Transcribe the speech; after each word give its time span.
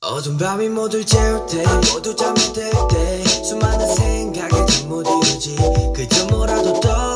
어두운 0.00 0.38
밤이 0.38 0.68
모두 0.68 1.04
재울 1.04 1.44
때 1.46 1.64
모두 1.92 2.14
잠이 2.14 2.38
들때 2.52 3.24
수많은 3.24 3.96
생각에 3.96 4.66
잠못 4.66 5.04
이루지. 5.08 5.56
그저 5.92 6.26
뭐라도 6.26 6.78
떠 6.78 7.09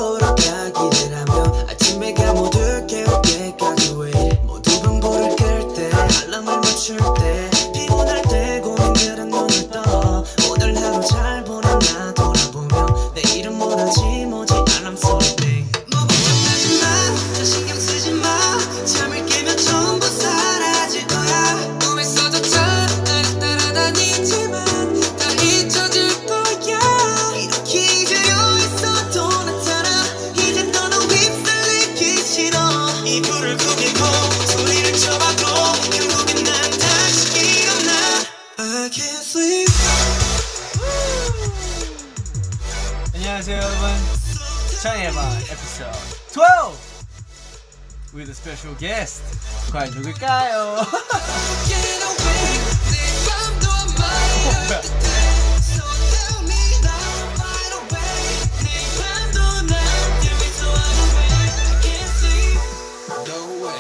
way, 63.61 63.77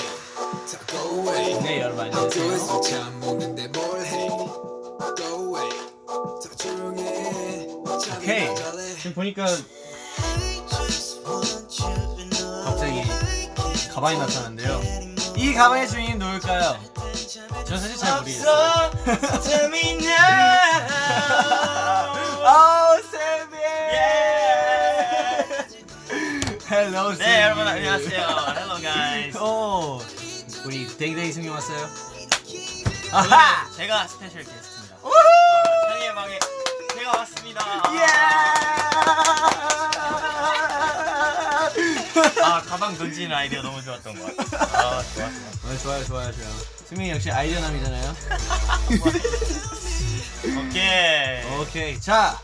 다 0.66 0.78
go 0.90 1.20
away. 1.20 1.62
네 1.62 1.80
여러분 1.80 2.00
안녕하세요 2.06 2.44
오케이. 8.20 8.54
지금 8.98 9.14
보니까 9.14 9.46
가방이 13.94 14.18
나타났는데요 14.18 14.80
이 15.36 15.52
가방의 15.54 15.88
주인이 15.88 16.14
누굴까요? 16.14 16.78
저 17.64 17.76
사실 17.76 17.96
잘 17.96 18.16
모르겠어요. 18.18 18.90
아우 22.44 23.00
세비 23.02 23.56
Hello 26.70 27.16
네 27.18 27.42
여러분 27.42 27.66
안녕하세요. 27.66 28.26
Hello 28.56 28.80
guys. 28.80 29.36
오 29.38 30.00
우리 30.66 30.86
댕댕이 30.96 31.32
승민이 31.32 31.48
왔어요 31.48 31.88
아하 33.12 33.68
제가 33.76 34.06
special 34.08 34.44
guest입니다. 34.44 34.96
찬이의 35.88 36.14
방에 36.14 36.38
제가 36.96 37.18
왔습니다. 37.18 37.60
아 42.42 42.62
가방 42.62 42.96
던지는 42.96 43.34
아이디어 43.34 43.62
너무 43.62 43.82
좋았던 43.82 44.14
것 44.18 44.36
같아요. 44.36 44.72
아 44.72 45.02
좋았어. 45.02 45.68
어, 45.68 45.78
좋아요 45.78 46.04
좋아요 46.04 46.32
좋아요 46.32 46.54
승민이 46.86 47.10
역시 47.10 47.30
아이디어남이잖아요 47.30 48.14
오케이. 50.68 51.60
오케이 51.60 52.00
자 52.00 52.38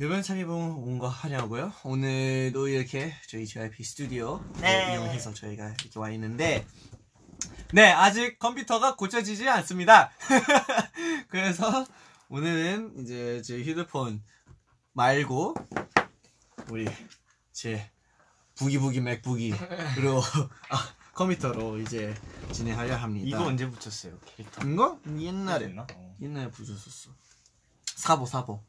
이번 0.00 0.22
참여봉 0.22 0.82
온 0.84 0.98
거 0.98 1.08
하냐고요? 1.08 1.72
오늘도 1.84 2.68
이렇게 2.68 3.14
저희 3.28 3.46
JYP 3.46 3.84
스튜디오 3.84 4.42
네. 4.60 4.92
이용해서 4.94 5.32
저희가 5.34 5.66
이렇게 5.80 5.98
와 5.98 6.10
있는데 6.10 6.66
네 7.72 7.90
아직 7.92 8.38
컴퓨터가 8.38 8.96
고쳐지지 8.96 9.48
않습니다 9.48 10.10
그래서 11.28 11.86
오늘은 12.28 12.94
이제 13.02 13.42
제 13.42 13.62
휴대폰 13.62 14.22
말고 14.94 15.54
우리 16.70 16.86
제 17.52 17.90
부기부기 18.60 19.00
맥부기 19.00 19.54
그리고 19.94 20.20
아, 20.68 20.86
컴퓨터로 21.14 21.78
이제 21.78 22.14
진행하려 22.52 22.94
합니다 22.96 23.26
이거 23.26 23.44
언제 23.46 23.66
붙였어요 23.68 24.18
캐릭터? 24.36 24.68
이거? 24.68 24.98
옛날에 25.18 25.66
있나? 25.66 25.86
어. 25.94 26.16
옛날에 26.20 26.50
부셨었어. 26.50 27.10
사보 27.96 28.26
사보 28.26 28.62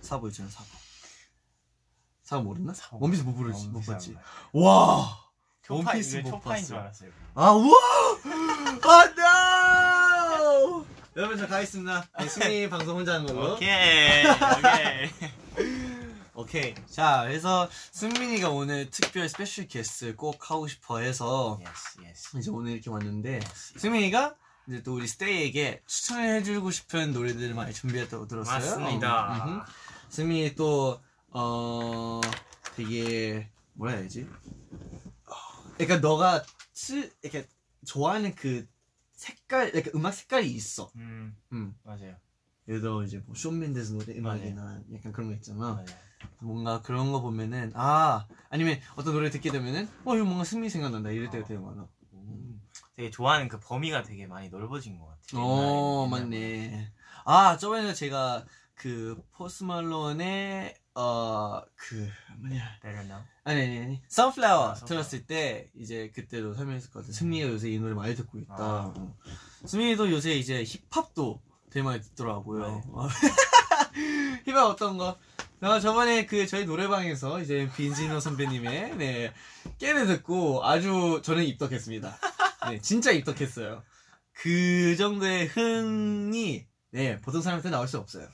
사보 0.00 0.28
있잖아 0.28 0.48
사보. 0.48 0.66
사보 2.22 2.42
모르나? 2.42 2.72
사보. 2.72 2.98
원피스 3.00 3.22
못 3.24 3.34
부르지 3.34 3.66
어, 3.66 3.68
못 3.68 3.74
원피스 3.74 3.92
봤지. 3.92 4.10
안 4.10 4.14
봐. 4.16 4.20
와 4.54 5.24
초파인 5.62 5.86
원피스 5.86 6.16
이거 6.16 6.30
못 6.30 6.36
초파인 6.38 6.64
줄 6.64 6.76
봤어. 6.76 6.82
알았어요. 6.84 7.10
아 7.34 7.50
우와 7.52 7.76
아 8.82 9.04
no. 10.40 10.86
여러분 11.16 11.36
저 11.38 11.46
가겠습니다. 11.46 12.08
네, 12.18 12.28
승리 12.28 12.68
방송 12.70 12.96
혼자 12.96 13.14
하는 13.14 13.26
걸로. 13.26 13.54
오케이 13.54 14.24
오케이. 14.26 15.10
오케이. 16.34 16.74
자 16.90 17.22
그래서 17.26 17.68
승민이가 17.92 18.50
오늘 18.50 18.90
특별 18.90 19.28
스페셜 19.28 19.68
게스트 19.68 20.16
꼭 20.16 20.50
하고 20.50 20.66
싶어 20.66 20.98
해서 20.98 21.60
예스 21.60 22.08
예스. 22.08 22.36
이제 22.38 22.50
오늘 22.50 22.72
이렇게 22.72 22.90
왔는데 22.90 23.40
승민이가 23.76 24.36
이제 24.68 24.82
또 24.82 24.94
우리 24.94 25.06
스테이에게 25.06 25.82
추천을 25.86 26.36
해주고 26.36 26.70
싶은 26.70 27.12
노래들을 27.12 27.54
많이 27.54 27.72
준비했다고 27.72 28.26
들었어요. 28.26 28.54
맞습니다. 28.54 29.66
승민이 30.08 30.54
또 30.54 31.00
어, 31.30 32.20
되게 32.76 33.50
뭐라 33.74 33.94
해야지? 33.94 34.26
어, 35.26 35.34
그러니까 35.76 35.98
너가 35.98 36.44
치, 36.72 37.10
이렇게 37.22 37.46
좋아하는 37.84 38.34
그 38.34 38.66
색깔, 39.12 39.70
이렇게 39.74 39.90
음악 39.94 40.12
색깔이 40.14 40.50
있어. 40.50 40.90
음 40.96 41.36
음. 41.52 41.74
맞아요 41.82 42.16
예를 42.68 42.80
들어 42.80 43.02
이제 43.04 43.22
뭐 43.26 43.34
쇼맨데스 43.34 43.92
노래 43.92 44.16
음악이나 44.18 44.80
약간 44.94 45.12
그런 45.12 45.28
거 45.28 45.34
있잖아. 45.34 45.72
맞아요. 45.74 45.86
뭔가 46.40 46.80
그런 46.82 47.12
거 47.12 47.20
보면은 47.20 47.72
아 47.74 48.26
아니면 48.50 48.80
어떤 48.96 49.14
노래 49.14 49.30
듣게 49.30 49.50
되면은 49.50 49.88
어 50.04 50.14
이거 50.14 50.24
뭔가 50.24 50.44
승민이 50.44 50.70
생각난다 50.70 51.10
이럴 51.10 51.30
때가 51.30 51.46
되게 51.46 51.58
많아. 51.58 51.86
음, 52.12 52.60
되게 52.96 53.10
좋아하는 53.10 53.48
그 53.48 53.58
범위가 53.60 54.02
되게 54.02 54.26
많이 54.26 54.48
넓어진 54.48 54.98
것 54.98 55.06
같아요. 55.06 55.42
어. 55.42 56.06
맞네. 56.06 56.92
아 57.24 57.56
저번에 57.56 57.94
제가 57.94 58.44
그 58.74 59.22
포스 59.32 59.64
말론의 59.64 60.74
어그 60.94 62.08
뭐냐 62.38 62.78
now. 62.84 63.22
아니 63.44 63.62
아니 63.62 63.78
아니 63.80 64.02
선플라워 64.08 64.68
아. 64.70 64.74
들었을 64.74 65.26
때 65.26 65.70
이제 65.74 66.10
그때도 66.14 66.54
설명했었거든. 66.54 67.12
승민이가 67.12 67.50
요새 67.50 67.70
이 67.70 67.78
노래 67.78 67.94
많이 67.94 68.14
듣고 68.14 68.38
있다. 68.38 68.54
아. 68.54 68.92
어. 68.96 69.16
승민이도 69.66 70.10
요새 70.10 70.34
이제 70.34 70.64
힙합도 70.64 71.42
되게 71.70 71.82
많이 71.82 72.00
듣더라고요. 72.00 72.66
네. 72.66 72.82
어. 72.92 73.08
힙합 74.44 74.66
어떤 74.66 74.98
거? 74.98 75.18
내가 75.60 75.80
저번에 75.80 76.26
그 76.26 76.46
저희 76.46 76.66
노래방에서 76.66 77.40
이제 77.40 77.70
빈지노 77.76 78.20
선배님의 78.20 78.96
네 78.96 79.32
깨를 79.78 80.06
듣고 80.06 80.64
아주 80.64 81.20
저는 81.24 81.44
입덕했습니다. 81.44 82.18
네 82.70 82.80
진짜 82.80 83.10
입덕했어요. 83.12 83.82
그 84.32 84.96
정도의 84.96 85.46
흥이 85.46 86.66
네 86.90 87.20
보통 87.20 87.40
사람한테 87.40 87.70
나올 87.70 87.88
수 87.88 87.98
없어요. 87.98 88.28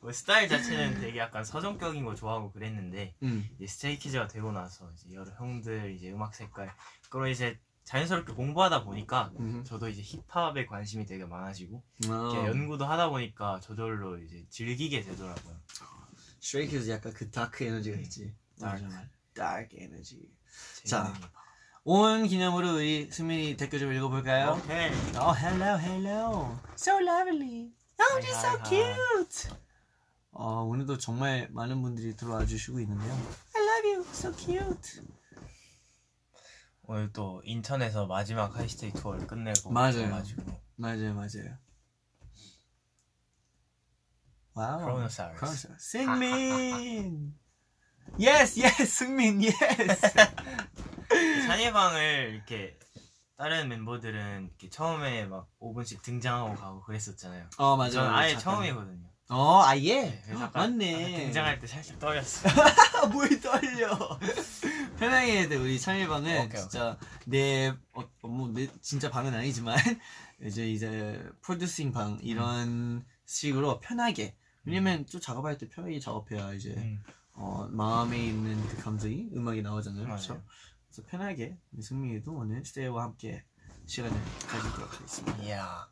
그 0.00 0.12
스타일 0.12 0.48
자체는 0.48 1.00
되게 1.00 1.18
약간 1.18 1.44
서정적인 1.44 2.04
거 2.04 2.14
좋아하고 2.14 2.52
그랬는데 2.52 3.14
음. 3.22 3.48
이제 3.56 3.66
스테이키즈가 3.66 4.28
되고 4.28 4.52
나서 4.52 4.90
이제 4.94 5.14
여러 5.14 5.30
형들 5.32 5.94
이제 5.94 6.10
음악 6.12 6.34
색깔 6.34 6.74
그걸 7.08 7.30
이제 7.30 7.58
자연스럽게 7.84 8.32
공부하다 8.32 8.84
보니까 8.84 9.30
음. 9.38 9.62
저도 9.64 9.88
이제 9.88 10.02
힙합에 10.02 10.66
관심이 10.66 11.04
되게 11.04 11.24
많아지고 11.24 11.82
어. 12.08 12.30
이렇게 12.32 12.48
연구도 12.48 12.86
하다 12.86 13.10
보니까 13.10 13.60
저절로 13.60 14.18
이제 14.18 14.44
즐기게 14.48 15.02
되더라고요. 15.02 15.54
스트레이키즈 16.44 16.90
약간 16.90 17.10
그 17.14 17.30
dark 17.30 17.64
energy가 17.64 17.96
있지. 18.00 18.34
Dark. 18.60 18.86
Dark 19.34 19.76
energy. 19.78 20.30
자. 20.84 21.12
온 21.84 22.26
기념으로 22.26 22.76
우리 22.76 23.10
승민이 23.10 23.56
댓글 23.56 23.78
좀 23.78 23.92
읽어볼까요? 23.94 24.60
오케이. 24.62 24.90
Oh, 25.18 25.34
hello, 25.34 25.78
hello. 25.78 26.58
So 26.76 26.98
lovely. 27.00 27.72
Oh, 27.98 28.20
you're 28.20 28.36
so 28.36 28.62
cute. 28.62 29.56
어, 30.32 30.62
오늘도 30.64 30.98
정말 30.98 31.48
많은 31.50 31.80
분들이 31.80 32.14
들어와 32.14 32.44
주시고 32.44 32.78
있는데요. 32.80 33.12
I 33.56 33.62
love 33.62 33.94
you. 33.94 34.06
So 34.12 34.30
cute. 34.36 35.02
오늘 36.82 37.10
또 37.14 37.40
인천에서 37.44 38.06
마지막 38.06 38.54
하이스테이 38.54 38.92
투어를 38.92 39.26
끝내고 39.26 39.70
맞아요. 39.70 40.10
가지고 40.10 40.42
맞아요, 40.76 41.14
맞아요. 41.14 41.56
Wow. 44.54 44.80
크로노사우루스. 44.80 45.38
크로노사우루스. 45.40 45.68
승민. 45.78 47.34
yes 48.20 48.60
yes 48.60 48.84
승민 48.86 49.42
yes 49.42 49.56
찬이방을 51.46 52.32
이렇게 52.36 52.78
다른 53.36 53.68
멤버들은 53.68 54.44
이렇게 54.50 54.68
처음에 54.70 55.24
막 55.26 55.48
5분씩 55.60 56.02
등장하고 56.02 56.54
가고 56.54 56.82
그랬었잖아요. 56.82 57.48
어 57.56 57.76
맞아 57.76 57.94
저는 58.02 58.10
아예 58.14 58.34
잠깐. 58.34 58.54
처음이거든요. 58.54 59.08
어 59.30 59.62
아예 59.64 60.20
그래서 60.24 60.42
약간 60.44 60.72
맞네 60.78 61.24
등장할 61.24 61.58
때 61.58 61.66
살짝 61.66 61.98
떨렸어. 61.98 62.48
아, 63.02 63.06
뭘 63.10 63.40
떨려 63.40 63.98
편하게 64.98 65.32
해야 65.40 65.48
돼 65.48 65.56
우리 65.56 65.80
찬이방은 65.80 66.44
오케이, 66.46 66.60
진짜 66.60 66.96
내 67.24 67.74
어, 67.94 68.28
뭐, 68.28 68.48
내 68.48 68.68
진짜 68.80 69.10
방은 69.10 69.34
아니지만 69.34 69.76
이제 70.42 70.68
이제 70.68 71.26
프로듀싱 71.40 71.90
방 71.90 72.18
이런 72.22 73.04
식으로 73.24 73.80
편하게 73.80 74.36
왜냐면 74.64 75.04
또 75.10 75.20
작업할 75.20 75.58
때 75.58 75.68
편하게 75.68 76.00
작업해야 76.00 76.52
이제 76.54 76.70
음. 76.76 77.02
어, 77.32 77.68
마음에 77.70 78.18
있는 78.26 78.60
그 78.68 78.76
감정이 78.82 79.30
음악이 79.34 79.62
나오잖아요 79.62 80.04
그렇죠. 80.04 80.42
그래서 80.88 81.08
편하게 81.08 81.58
승민이도 81.80 82.32
오늘 82.32 82.64
스테이와 82.64 83.02
함께 83.02 83.44
시간을 83.86 84.16
가지도록 84.48 84.94
하겠습니다 84.94 85.36
이야. 85.42 85.88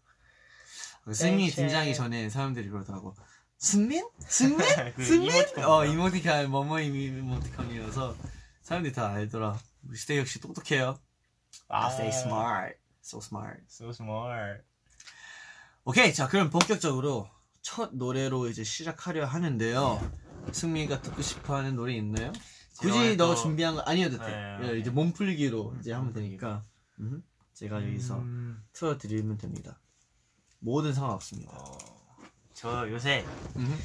승민이 1.13 1.51
땡쉐. 1.51 1.63
등장하기 1.63 1.95
전에 1.95 2.31
사람들이 2.31 2.69
그러더라고 2.71 3.15
승민? 3.59 4.09
승민? 4.21 4.59
그 4.97 5.05
승민? 5.05 5.31
이모티콘 5.33 5.65
어? 5.65 5.85
이모티콘 5.85 6.51
뭐뭐 6.51 6.81
이모티콘이어서 6.81 8.17
사람들이 8.63 8.95
다 8.95 9.09
알더라 9.11 9.59
스테이 9.95 10.19
역시 10.19 10.41
똑똑해요 10.41 10.99
아, 11.69 11.89
stay 11.91 12.09
smart 12.11 12.77
so 13.05 13.19
smart 13.19 13.61
So 13.69 13.89
smart. 13.91 14.63
오케이 15.85 16.15
자 16.15 16.29
그럼 16.29 16.49
본격적으로 16.51 17.29
첫 17.63 17.95
노래로 17.95 18.49
이제 18.49 18.65
시작하려 18.65 19.25
하는데요 19.25 20.01
승민이가 20.53 21.01
듣고 21.01 21.23
싶어하는 21.23 21.77
노래 21.77 21.95
있나요? 21.95 22.33
굳이 22.79 23.17
너 23.17 23.29
또- 23.29 23.35
준비한 23.37 23.75
거 23.77 23.81
아니어도 23.83 24.19
돼 24.19 24.59
네, 24.61 24.73
예. 24.73 24.79
이제 24.79 24.91
몸풀기로 24.91 25.77
이제 25.81 25.93
하면 25.93 26.13
되니까 26.13 26.63
음, 26.99 27.23
제가 27.55 27.83
여기서 27.85 28.19
음, 28.19 28.63
틀어드리면 28.73 29.39
됩니다 29.39 29.79
뭐든 30.59 30.93
상관없습니다 30.93 31.53
어, 31.57 31.79
저 32.53 32.91
요새 32.91 33.25
음. 33.57 33.79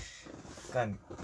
약간 0.69 0.97
그 1.07 1.15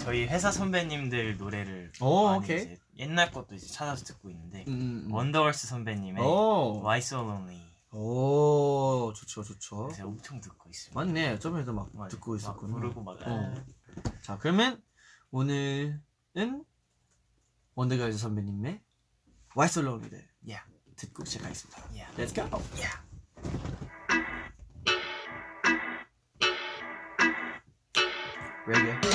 저희 0.00 0.24
회사 0.26 0.50
선배님들 0.50 1.36
노래를 1.36 1.92
오, 2.00 2.24
많이 2.26 2.38
오케이. 2.44 2.56
이제 2.62 2.78
옛날 2.96 3.30
것도 3.30 3.54
이제 3.54 3.66
찾아서 3.66 4.04
듣고 4.06 4.30
있는데 4.30 4.64
음, 4.68 5.04
음. 5.06 5.12
원더걸스 5.12 5.66
선배님의 5.68 6.22
오. 6.24 6.80
Why 6.82 6.98
So 6.98 7.20
Lonely 7.20 7.67
오 8.00 9.12
좋죠 9.12 9.42
좋죠 9.42 9.88
요새 9.90 10.02
엄청 10.04 10.40
듣고 10.40 10.70
있습니다. 10.70 11.00
맞네 11.00 11.38
저번에도 11.40 11.72
막 11.72 11.90
맞아요. 11.92 12.08
듣고 12.10 12.36
있었구나 12.36 12.74
막 12.74 12.80
부르고 12.80 13.02
막 13.02 13.18
어. 13.26 13.54
자 14.22 14.38
그러면 14.38 14.80
오늘은 15.32 16.00
원더걸즈 17.74 18.16
선배님의 18.18 18.80
Why 19.56 19.66
So 19.68 19.82
Lonely 19.82 20.24
야, 20.50 20.64
듣고 20.94 21.24
시작하겠습니다 21.24 21.98
야, 21.98 22.08
Let's 22.16 22.32
go 22.32 22.44
야. 22.82 23.04
레게 28.68 29.07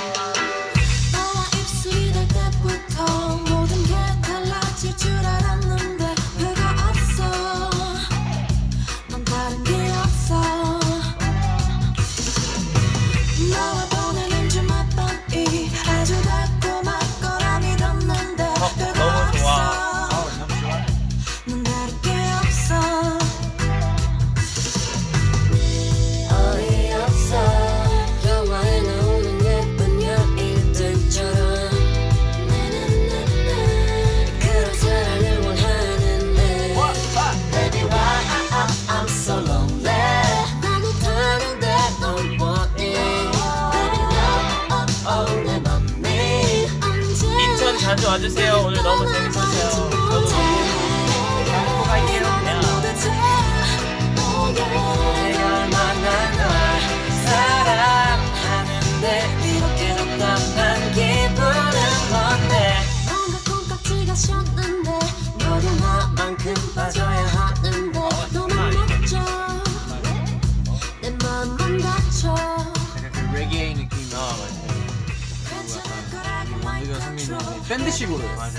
밴드식으로 77.77 78.19
맞아요. 78.35 78.51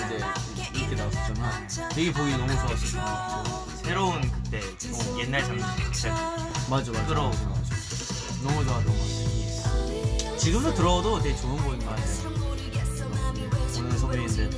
이제 0.55 0.71
이렇게 0.75 0.97
나왔었잖아 0.97 1.69
되게 1.95 2.13
보기 2.13 2.33
너무 2.37 2.53
좋았었어 2.53 3.45
새로운 3.85 4.21
그때 4.43 4.61
좀 4.77 5.21
옛날 5.21 5.41
장면 5.45 5.65
갑자기 5.77 6.09
맞아 6.69 6.91
맞아 6.91 6.93
부끄러워. 6.93 7.29
맞아, 7.31 7.45
맞아. 7.47 7.63
너무 8.43 8.65
좋았던 8.65 8.87
것 8.87 8.93
같아 10.27 10.37
지금도 10.37 10.75
들어도 10.75 11.23
되게 11.23 11.37
좋은 11.37 11.57
보이는 11.59 11.87
것 11.87 11.95
같아 11.95 12.03
오늘 13.79 13.97
tell 13.97 14.49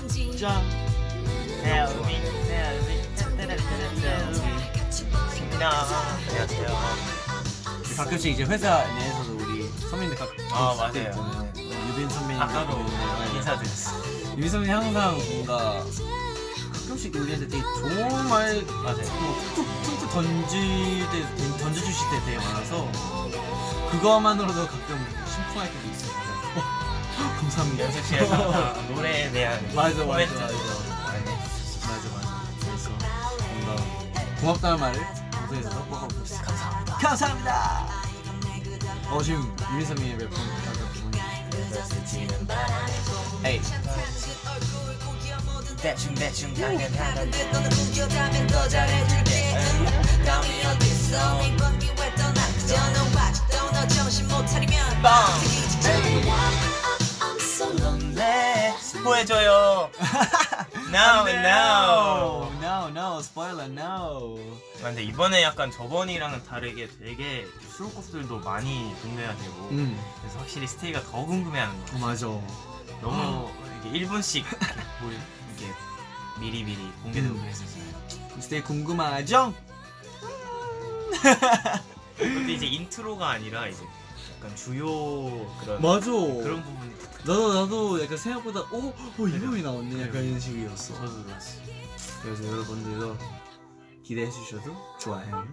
me, 2.06 2.20
tell 3.14 3.32
me, 3.36 4.00
tell 4.00 4.26
me. 4.42 4.56
안녕하세요. 5.52 6.66
가끔씩 7.96 8.32
이제 8.32 8.44
회사 8.44 8.84
내에서도 8.94 9.36
우리 9.36 9.68
선배님들 9.90 10.16
가끔 10.18 10.36
아, 10.52 10.74
맞아요. 10.74 10.88
있잖아요. 10.88 11.20
어, 11.20 11.52
유빈 11.88 12.08
선배님 12.08 12.42
아까도 12.42 12.76
같은 12.78 12.96
경우는 12.98 13.36
인사드렸어. 13.36 14.05
선배님 14.50 14.76
항상 14.76 15.18
뭔가 15.32 15.84
가끔씩 16.72 17.14
우리한테 17.16 17.48
되게 17.48 17.62
좋은 17.62 18.28
말 18.28 18.62
맞아요. 18.84 19.02
툭툭 19.54 19.82
툭툭 19.82 20.10
던질 20.12 21.06
때 21.10 21.22
던져주실 21.58 22.10
때 22.10 22.24
되게 22.26 22.36
많아서 22.38 22.88
그거만으로도 23.90 24.66
가끔 24.66 25.06
심쿵할 25.26 25.72
때도 25.72 25.88
있어요. 25.90 26.12
어, 26.56 27.36
감사합니다. 27.40 27.84
연습실에서 27.84 28.34
항상 28.34 28.88
노래에 28.94 29.30
대한 29.32 29.74
맞아, 29.74 30.04
맞아, 30.04 30.04
맞아. 30.04 30.06
많이 30.06 30.22
해주셨어요. 30.22 31.90
맞아 31.90 32.08
맞아. 32.14 32.42
그래서 32.60 32.90
뭔가 33.64 33.82
고맙다는 34.40 34.80
말을 34.80 35.06
방송에서도 35.30 35.84
꼭 35.86 35.94
하고 35.96 36.08
있어요. 36.24 36.42
감사합니다. 36.42 36.98
감사합니다. 36.98 37.88
어 39.08 39.22
지금 39.22 39.56
유빈 39.72 39.86
선배님 39.86 40.18
몇 40.18 40.28
분? 40.30 40.38
다섯 41.76 41.94
분. 42.04 43.44
에이. 43.44 43.60
대충 45.76 46.14
대충 46.14 46.54
당연하던데 46.54 47.50
너는 47.52 47.70
웃겨가면 47.70 48.46
더 48.46 48.68
잘해줄게 48.68 49.54
다음이 50.24 50.64
어딨어 50.64 51.42
이번 51.46 51.78
기회 51.78 52.14
떠나 52.14 52.46
그저 52.54 52.76
넌 52.76 53.18
아직도 53.18 53.70
너 53.72 53.86
정신 53.88 54.26
못 54.26 54.46
차리면 54.46 55.02
빵! 55.02 55.12
I'm 57.20 57.38
so 57.40 57.66
lonely 57.78 58.14
네 58.14 58.74
스포해줘요. 58.80 59.90
Now 60.90 61.26
now. 61.26 62.50
No, 62.60 62.88
no, 62.88 63.20
spoiler, 63.20 63.68
no. 63.68 64.38
근데 64.86 65.02
이번에 65.02 65.42
약간 65.42 65.70
저번이랑은 65.70 66.44
다르게 66.44 66.88
되게 67.00 67.44
수록곡들도 67.74 68.38
많이 68.40 68.94
공개가 69.02 69.36
되고 69.36 69.68
음, 69.72 70.00
그래서 70.20 70.38
확실히 70.38 70.68
스테이가 70.68 71.02
더 71.02 71.26
궁금해하는 71.26 71.86
거. 71.86 71.96
어, 71.96 71.98
맞아. 71.98 72.26
너무 73.00 73.50
이게 73.84 74.06
1분씩 74.06 74.44
뭐 75.02 75.10
이렇게 75.10 75.74
미리 76.38 76.62
미리 76.62 76.88
공개되고 77.02 77.34
음. 77.34 77.40
그랬었어요. 77.40 77.82
스테이 78.40 78.62
궁금하죠? 78.62 79.52
근데 82.16 82.52
이제 82.52 82.66
intro가 82.66 83.30
아니라 83.30 83.66
이제 83.66 83.82
약간 84.36 84.54
주요 84.54 84.86
그런 85.60 85.82
맞아. 85.82 86.10
그런 86.12 86.62
부분이 86.62 86.94
나도 87.24 87.54
나도 87.54 88.04
약간 88.04 88.16
생각보다 88.16 88.60
오, 88.70 88.94
오, 89.18 89.26
이 89.26 89.32
부분이 89.32 89.62
나왔네. 89.62 90.02
약간 90.02 90.22
이런 90.22 90.38
식이었어. 90.38 90.94
저도 90.94 91.26
들었어. 91.26 91.60
그래서 92.22 92.44
여러분들도 92.46 93.16
기대해 94.06 94.30
주셔도 94.30 94.72
좋아요. 95.00 95.44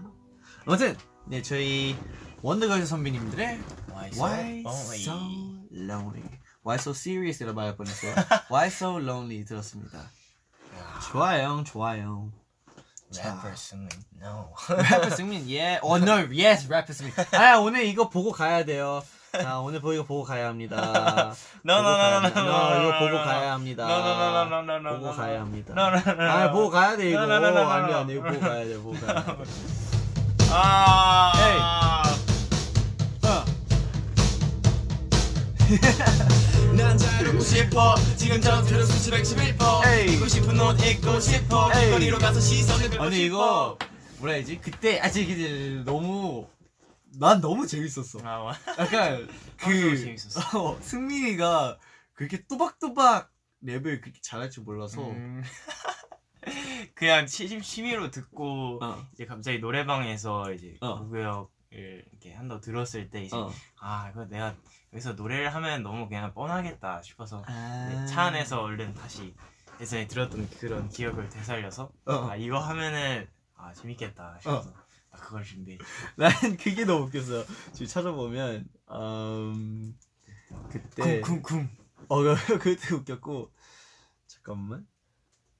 아무튼 0.65 0.95
네 1.25 1.41
저희 1.41 1.97
원더걸스 2.43 2.85
선배님들의 2.85 3.59
Why 3.89 4.09
so 4.09 4.23
Why 4.25 4.63
lonely? 4.63 5.01
So 5.01 5.13
Lonely 5.71 6.23
Why 6.65 6.75
So 6.75 6.91
Serious이라 6.91 7.53
말할 7.53 7.75
뻔했어요. 7.75 8.13
Why 8.51 8.67
So 8.67 8.99
Lonely 8.99 9.43
들었습니다. 9.45 10.09
좋아요, 11.11 11.63
좋아요. 11.65 12.31
자. 13.11 13.41
래퍼 13.43 13.55
승민 13.55 13.89
no 14.21 14.53
래퍼 14.69 15.09
승민, 15.09 15.49
예. 15.49 15.79
어, 15.83 15.97
no, 15.97 16.13
yes, 16.31 16.67
래퍼 16.67 16.93
승민. 16.93 17.13
아, 17.33 17.57
오늘 17.57 17.85
이거 17.85 18.09
보고 18.09 18.31
가야 18.31 18.65
돼요. 18.65 19.03
자, 19.41 19.57
오늘 19.57 19.79
보 19.81 19.91
이거 19.93 20.03
보고 20.03 20.23
가야 20.23 20.47
합니다. 20.49 21.33
No, 21.65 21.79
no, 21.79 21.89
no, 21.89 22.17
no, 22.17 22.27
no, 22.27 22.33
보고 22.33 22.33
가야- 22.33 22.43
no, 22.45 22.75
no, 22.75 22.81
이거 22.83 22.99
보고 22.99 23.09
no, 23.17 23.23
가야 23.25 23.53
합니다. 23.53 23.83
no, 23.87 23.97
no, 23.97 24.11
no, 24.13 24.45
no, 24.45 24.59
no, 24.61 24.77
no, 24.77 24.99
보고 24.99 25.15
가야. 25.15 25.41
합니다. 25.41 25.73
아. 25.75 26.51
보고 26.51 26.69
가야 26.69 26.95
돼, 26.97 27.09
이거. 27.09 27.19
아니. 27.21 27.33
아니, 27.93 28.13
이거 28.13 28.21
보고 28.21 28.39
가야 28.39 28.63
돼, 28.65 28.77
보고 28.77 28.93
가야 28.93 29.25
돼. 29.25 29.33
아 30.51 32.03
어. 33.23 33.43
난 36.77 36.95
자유롭고 36.95 37.39
싶어 37.41 37.95
지금처럼 38.15 38.63
들어 38.67 38.85
수시 38.85 39.09
111퍼 39.09 39.87
에이. 39.87 40.13
입고 40.13 40.27
싶은 40.27 40.59
옷 40.61 40.79
입고 40.85 41.19
싶어 41.19 41.71
에이. 41.73 41.81
길거리로 41.85 42.19
가서 42.19 42.39
시선을 42.39 43.01
아니, 43.01 43.25
이거, 43.25 43.79
뭐라 44.19 44.35
해야지? 44.35 44.59
그때, 44.61 44.99
아직 44.99 45.27
너무, 45.85 46.45
난 47.19 47.41
너무 47.41 47.67
재밌었어. 47.67 48.19
아, 48.25 48.39
와. 48.39 48.53
약간 48.79 49.27
그. 49.57 50.15
어, 50.57 50.77
승민이가 50.81 51.77
그렇게 52.13 52.43
또박또박 52.47 53.31
랩을 53.63 54.01
그렇게 54.01 54.19
잘할 54.21 54.49
줄 54.49 54.63
몰라서 54.63 55.01
음. 55.01 55.41
그냥 56.95 57.25
취, 57.25 57.61
취미로 57.61 58.11
듣고 58.11 58.79
어, 58.83 59.07
이제 59.13 59.25
갑자기 59.25 59.59
노래방에서 59.59 60.51
이제 60.51 60.75
어. 60.81 60.99
구구역을 60.99 61.47
이렇게 62.11 62.33
한번 62.33 62.59
들었을 62.61 63.09
때 63.09 63.23
이제 63.23 63.35
어. 63.35 63.51
아 63.79 64.09
이거 64.09 64.25
내가 64.25 64.53
여기서 64.91 65.13
노래를 65.13 65.53
하면 65.55 65.81
너무 65.81 66.07
그냥 66.07 66.33
뻔하겠다 66.33 67.01
싶어서 67.01 67.43
아. 67.47 67.87
네, 67.89 68.05
차 68.05 68.23
안에서 68.23 68.61
얼른 68.61 68.93
다시 68.93 69.33
예전에 69.79 70.07
들었던 70.07 70.49
그런 70.59 70.89
기억을 70.89 71.29
되살려서 71.29 71.91
어. 72.05 72.29
아 72.29 72.35
이거 72.35 72.59
하면은 72.59 73.27
아 73.55 73.73
재밌겠다 73.73 74.39
싶어서 74.41 74.73
아, 75.13 75.17
그걸 75.17 75.43
준비해 75.43 75.77
난 76.17 76.31
그게 76.57 76.85
너무 76.85 77.05
웃겼어. 77.05 77.45
지금 77.71 77.87
찾아보면 77.87 78.67
음, 78.91 79.97
그때 80.69 81.21
쿵쿵쿵 81.21 81.69
어 82.09 82.21
그- 82.23 82.35
그때 82.59 82.95
웃겼고 82.95 83.51
잠깐만 84.27 84.87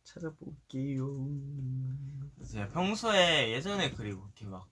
찾아볼게요. 0.04 1.08
제가 2.46 2.70
평소에 2.72 3.52
예전에 3.54 3.92
그리고 3.92 4.24
이렇게 4.26 4.46
막 4.46 4.70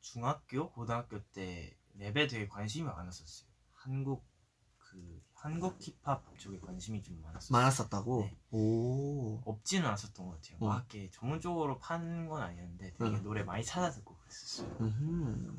중학교 0.00 0.70
고등학교 0.70 1.22
때 1.32 1.74
랩에 1.98 2.28
되게 2.28 2.46
관심이 2.48 2.86
많았었어요 2.86 3.48
한국 3.72 4.24
그 4.78 5.22
한국 5.34 5.76
힙합 5.80 6.24
쪽에 6.38 6.58
관심이 6.60 7.02
좀 7.02 7.20
많았었어요 7.22 7.52
많았었다고. 7.58 8.22
네. 8.24 8.36
오. 8.50 9.40
없지는 9.44 9.86
않았었던 9.86 10.26
것 10.26 10.40
같아요 10.42 10.58
어. 10.60 10.68
막 10.68 10.76
이렇게 10.92 11.10
전문적으로 11.10 11.78
파는 11.78 12.28
건 12.28 12.42
아니었는데 12.42 12.94
되게 12.98 13.16
응. 13.16 13.22
노래 13.22 13.42
많이 13.42 13.64
찾아 13.64 13.90
듣고 13.90 14.16
음. 14.80 15.56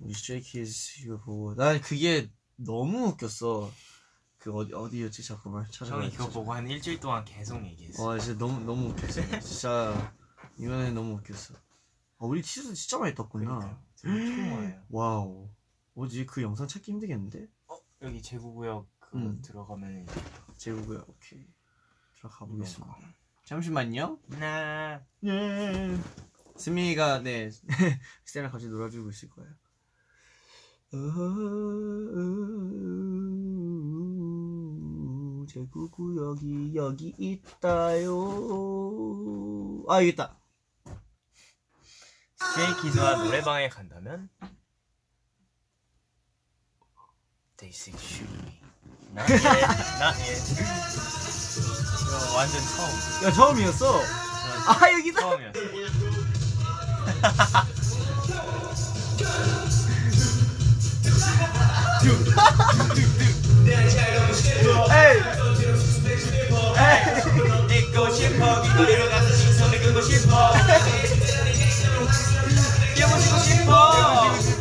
우리 0.00 0.12
스트레이키즈 0.14 1.02
이거 1.04 1.18
보고 1.20 1.54
난 1.54 1.80
그게 1.80 2.30
너무 2.56 3.08
웃겼어. 3.08 3.70
그 4.38 4.52
어디 4.52 4.74
어디였지 4.74 5.24
잠깐만 5.24 5.64
찾아봐. 5.70 6.02
형이 6.02 6.10
그거 6.12 6.28
보고 6.28 6.52
한 6.52 6.68
일주일 6.68 7.00
동안 7.00 7.24
계속 7.24 7.64
얘기했어요 7.64 8.06
와 8.06 8.18
진짜 8.18 8.38
너무 8.38 8.60
너무 8.64 8.90
웃겼어. 8.90 9.40
진짜 9.40 10.14
이번에 10.58 10.90
너무 10.90 11.14
웃겼어. 11.14 11.54
아, 11.54 12.26
우리 12.26 12.42
티셔츠 12.42 12.74
진짜 12.74 12.98
많이 12.98 13.14
떴구나. 13.14 13.80
그러니까요 14.00 14.82
wow. 14.90 15.48
뭐지 15.94 16.26
그 16.26 16.42
영상 16.42 16.66
찾기 16.68 16.90
힘들겠는데? 16.92 17.46
어? 17.68 17.78
여기 18.02 18.20
제9구역 18.20 18.88
그거 18.98 19.18
음. 19.18 19.40
들어가면 19.42 20.02
이제 20.02 20.14
제국에 20.58 20.96
오케이 21.06 21.46
들어가 22.16 22.44
보겠습니다. 22.44 22.96
잠시만요. 23.44 24.18
나 24.28 25.00
예. 25.24 25.96
스미가 26.56 27.20
네 27.20 27.50
스테랑 28.24 28.50
같이 28.50 28.68
놀아주고 28.68 29.10
있을 29.10 29.28
거예요. 29.30 29.50
어, 35.34 35.46
제구구역이 35.48 36.72
여기 36.76 37.12
있다요. 37.18 38.14
아 39.88 39.96
여기 39.98 40.08
있다. 40.10 40.38
스트레이키즈와 42.36 43.16
노래방에 43.24 43.68
간다면 43.68 44.28
They 47.56 47.72
say 47.74 47.98
shoot 47.98 48.30
me 48.44 48.60
나 49.12 49.24
예, 49.28 49.36
나 49.38 50.12
예. 50.20 50.34
이거 52.02 52.36
완전 52.36 52.60
처음 52.60 53.24
야 53.24 53.30
처음이었어. 53.32 54.00
아 54.66 54.92
여기다. 54.92 55.20
처음이었어 55.20 55.60
싶어 73.44 74.53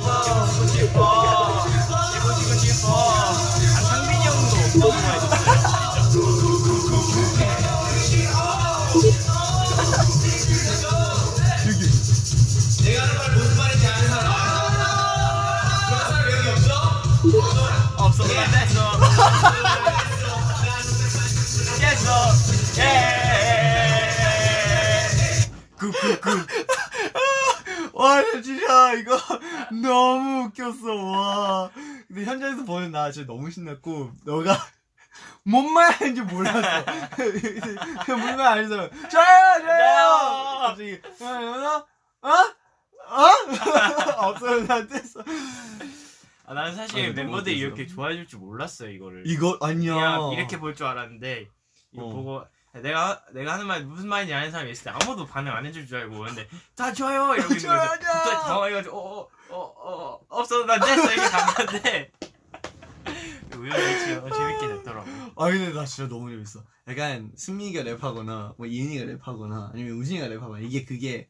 Good 25.77 26.00
good 26.00 26.24
good 26.24 26.47
와 27.93 28.23
진짜 28.41 28.93
이거 28.93 29.17
너무 29.81 30.45
웃겼어 30.45 30.95
와 30.95 31.69
근데 32.07 32.23
현장에서 32.23 32.63
보는 32.63 32.91
나 32.91 33.11
진짜 33.11 33.27
너무 33.27 33.51
신났고 33.51 34.11
너가 34.23 34.57
뭔 35.43 35.73
말하는지 35.73 36.21
몰랐어 36.21 36.85
뭔말 38.07 38.59
아니잖아 38.59 38.89
저요 39.09 39.61
저요 39.61 40.59
갑자기 40.61 41.01
어? 41.19 41.85
어? 42.21 42.31
어? 43.09 44.27
없어요 44.29 44.63
나한테 44.63 45.01
아, 46.45 46.53
나는 46.53 46.75
사실 46.75 46.99
아니, 47.05 47.13
멤버들이. 47.13 47.57
이렇게 47.57 47.87
좋아해 47.87 48.15
줄 48.15 48.27
줄 48.27 48.39
몰랐어요 48.39 48.89
이거를 48.91 49.23
이거 49.25 49.57
아니야 49.61 49.93
그냥 49.93 50.31
이렇게 50.33 50.59
볼 50.59 50.75
줄 50.75 50.85
알았는데 50.87 51.47
이거 51.93 52.05
어. 52.05 52.09
보고 52.09 52.43
내가 52.81 53.23
내가 53.33 53.53
하는 53.53 53.67
말 53.67 53.85
무슨 53.85 54.09
말인지 54.09 54.33
아는 54.33 54.49
사람이 54.51 54.71
있을 54.71 54.85
때 54.85 54.89
아무도 54.89 55.25
반응 55.27 55.53
안 55.53 55.65
해줄 55.65 55.85
줄 55.85 55.97
알고 55.99 56.19
오는데 56.19 56.47
다 56.75 56.91
좋아요 56.91 57.35
이러고 57.35 57.53
있는 57.53 57.59
좋아요, 57.59 57.79
거죠 57.89 58.01
갑자기 58.03 58.29
좋아요. 58.31 58.39
당황해가지고 58.47 59.29
어어어어 59.49 60.19
없어 60.29 60.65
난 60.65 60.79
됐어 60.79 61.11
이렇게 61.13 61.29
갔는데 61.29 62.11
우연히 63.57 63.99
지금 63.99 64.31
재밌게 64.31 64.67
됐더라고 64.67 65.09
아 65.35 65.49
근데 65.49 65.71
나 65.73 65.85
진짜 65.85 66.09
너무 66.09 66.29
재밌어. 66.31 66.63
약간 66.87 67.31
승민이가 67.35 67.83
랩하거나 67.83 68.55
뭐 68.57 68.65
이인이가 68.65 69.05
랩하거나 69.13 69.71
아니면 69.71 69.93
우진이가 69.97 70.27
랩하거나 70.27 70.63
이게 70.63 70.83
그게 70.83 71.29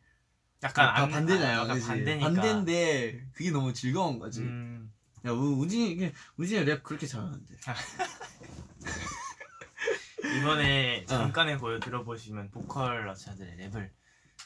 약간 0.63 0.87
다 0.95 1.03
안- 1.03 1.09
반대잖아. 1.11 1.53
약간 1.63 1.75
그치? 1.75 1.87
반대니까 1.87 2.25
반대인데 2.31 3.25
그게 3.33 3.51
너무 3.51 3.73
즐거운 3.73 4.17
거지. 4.19 4.41
음, 4.41 4.82
야 5.25 5.31
우, 5.31 5.65
이게 5.65 6.13
우진이 6.37 6.65
랩 6.65 6.83
그렇게 6.83 7.07
잘하는데. 7.07 7.55
이번에 10.39 11.03
어. 11.03 11.05
잠깐의 11.05 11.57
보여 11.57 11.79
들어보시면 11.79 12.51
보컬 12.51 13.05
러차들의 13.05 13.57
랩을 13.57 13.89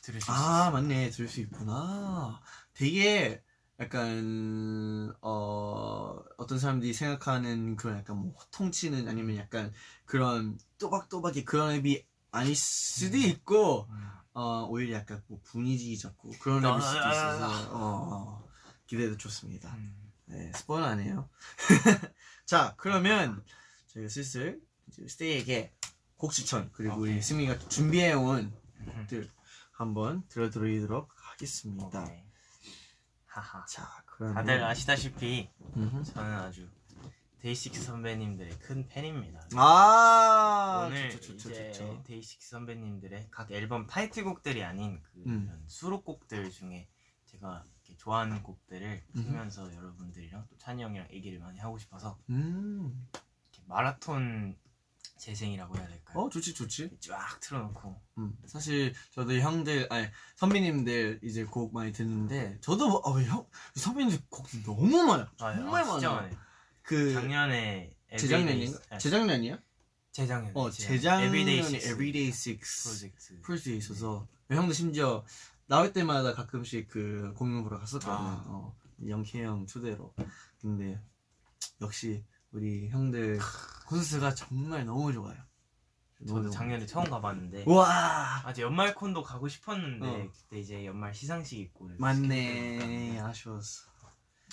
들으실 0.02 0.22
수아 0.22 0.36
있어요 0.36 0.72
맞네 0.72 1.10
들을 1.12 1.28
수 1.28 1.40
있구나. 1.42 2.42
되게 2.74 3.44
약간 3.80 5.14
어 5.22 6.20
어떤 6.38 6.60
사람들이 6.60 6.94
생각하는 6.94 7.76
그런 7.76 8.00
약간 8.00 8.18
뭐 8.18 8.34
호통치는 8.34 9.08
아니면 9.08 9.38
약간 9.38 9.72
그런 10.06 10.58
또박또박이 10.80 11.46
그런 11.46 11.80
랩이 11.82 12.04
아닐 12.32 12.56
수도 12.56 13.18
있고 13.18 13.88
음. 13.90 14.08
어 14.34 14.66
오히려 14.66 14.98
약간 14.98 15.24
뭐 15.28 15.40
분위기 15.44 15.98
잡고 15.98 16.32
그런 16.40 16.66
아, 16.66 16.78
랩일 16.78 16.82
수도 16.82 17.04
아, 17.04 17.12
있어서 17.12 17.72
어, 17.72 17.78
어, 17.78 18.48
기대도 18.88 19.18
좋습니다. 19.18 19.74
음. 19.76 20.07
네 20.28 20.52
스포는 20.54 20.86
안 20.86 21.00
해요. 21.00 21.30
자 22.46 22.74
그러면 22.78 23.44
저희가 23.88 24.10
슬슬 24.10 24.60
스테이에게 25.08 25.74
곡 26.18 26.32
추천 26.32 26.70
그리고 26.72 26.96
우리 26.98 27.12
오케이. 27.12 27.22
승민이가 27.22 27.60
준비해온 27.70 28.54
음. 28.80 28.86
곡들 28.96 29.30
한번 29.72 30.28
들어드리도록 30.28 31.12
하겠습니다. 31.16 32.04
오케이. 32.04 32.24
하하 33.26 33.66
자 33.68 34.04
그러면 34.06 34.36
다들 34.36 34.64
아시다시피 34.64 35.50
음흠. 35.76 36.04
저는 36.04 36.34
아주 36.34 36.70
데이식스 37.42 37.84
선배님들의 37.84 38.60
큰 38.60 38.88
팬입니다. 38.88 39.48
아 39.56 40.86
오늘 40.88 41.12
좋죠, 41.12 41.38
좋죠, 41.38 41.50
이제 41.52 41.72
좋죠. 41.72 42.04
데이식스 42.06 42.50
선배님들의 42.50 43.28
각 43.32 43.52
앨범 43.52 43.86
타이틀곡들이 43.88 44.64
아닌 44.64 45.02
그 45.04 45.20
음. 45.28 45.46
이런 45.46 45.64
수록곡들 45.68 46.50
중에 46.52 46.90
제가 47.38 47.64
이렇게 47.84 47.98
좋아하는 47.98 48.42
곡들을 48.44 49.04
음흠. 49.16 49.24
틀면서 49.26 49.74
여러분들이랑 49.76 50.46
또 50.50 50.58
찬이 50.58 50.82
형이랑 50.84 51.08
얘기를 51.12 51.40
많이 51.40 51.60
하고 51.60 51.78
싶어서 51.78 52.18
음. 52.30 53.08
이렇게 53.54 53.64
마라톤 53.68 54.58
재생이라고 55.18 55.76
해야 55.78 55.88
될까요? 55.88 56.20
어 56.20 56.30
좋지 56.30 56.54
좋지. 56.54 56.92
쫙 57.00 57.40
틀어놓고 57.40 58.00
음, 58.20 58.38
사실 58.46 58.94
저도 59.12 59.34
형들 59.34 59.88
아니 59.92 60.08
선배님들 60.36 61.22
이제 61.24 61.44
곡 61.44 61.74
많이 61.74 61.92
듣는데 61.92 62.58
저도 62.62 62.88
뭐, 62.90 62.98
어, 63.04 63.20
형 63.22 63.48
선배님들 63.76 64.20
곡 64.30 64.48
너무 64.64 65.04
많아요. 65.04 65.28
아, 65.40 65.56
정말 65.56 65.82
아, 65.82 65.86
진짜 65.86 66.10
많아요. 66.10 66.22
많아요. 66.30 66.40
그 66.84 67.14
작년에 67.14 67.96
재작년인가? 68.18 68.78
Everyday- 68.78 68.94
아, 68.94 68.98
재작년이야? 69.00 69.60
재작년 70.12 70.52
어 70.56 70.68
Six 70.70 70.94
Everyday 71.08 72.28
Six 72.30 72.84
프로젝트 72.84 73.42
프로젝트에 73.42 73.76
있어서 73.76 74.28
형도 74.50 74.74
심지어 74.74 75.26
나올 75.68 75.92
때마다 75.94 76.34
가끔씩 76.34 76.88
그 76.88 77.34
공연 77.38 77.64
보러 77.64 77.78
갔었거든. 77.80 78.10
아. 78.12 78.44
어, 78.48 78.76
영케 79.08 79.44
형 79.44 79.66
초대로. 79.68 80.14
근데 80.62 81.00
역시 81.82 82.24
우리 82.52 82.90
형들 82.90 83.40
콘서트가 83.88 84.34
정말 84.34 84.86
너무 84.86 85.12
좋아요. 85.14 85.38
너무 86.20 86.28
저도 86.28 86.42
좋아요. 86.44 86.52
작년에 86.52 86.86
처음 86.86 87.10
가봤는데 87.10 87.66
와 87.68 88.42
아직 88.46 88.62
연말 88.64 88.96
콘도 88.96 89.22
가고 89.24 89.48
싶었는데 89.48 90.08
어. 90.08 90.32
그때 90.32 90.60
이제 90.60 90.86
연말 90.86 91.14
시상식 91.14 91.60
있고 91.60 91.90
맞네 91.98 93.20
아쉬웠어. 93.20 93.88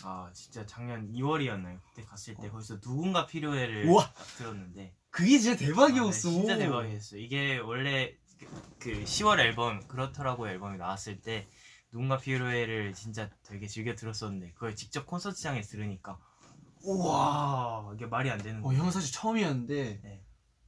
아 0.03 0.31
진짜 0.35 0.67
작년 0.67 1.11
2월이었나요? 1.13 1.81
그때 1.89 2.05
갔을 2.05 2.35
때 2.35 2.51
거기서 2.51 2.81
누군가 2.81 3.25
필요해를 3.27 3.87
우와. 3.89 4.13
딱 4.13 4.25
들었는데 4.37 4.95
그게 5.11 5.39
진짜 5.39 5.53
아, 5.53 5.57
대박이었어. 5.69 6.29
네, 6.29 6.35
진짜 6.35 6.59
대박이었어요. 6.59 7.21
이게 7.21 7.59
원래 7.59 8.15
그, 8.39 8.47
그 8.79 9.05
10월 9.05 9.39
앨범 9.41 9.87
그렇더라고 9.89 10.49
앨범이 10.49 10.79
나왔을 10.79 11.21
때 11.21 11.49
누군가 11.91 12.19
필요해를 12.19 12.93
진짜 12.95 13.31
되게 13.45 13.67
즐겨 13.67 13.95
들었었는데 13.95 14.53
그걸 14.53 14.75
직접 14.75 15.07
콘서트장에 15.07 15.61
들으니까 15.61 16.19
우와 16.83 17.93
이게 17.95 18.07
말이 18.07 18.31
안 18.31 18.39
되는 18.39 18.61
어, 18.61 18.65
거예요. 18.65 18.83
형 18.83 18.91
사실 18.91 19.13
처음이었는데 19.13 20.01
네. 20.03 20.25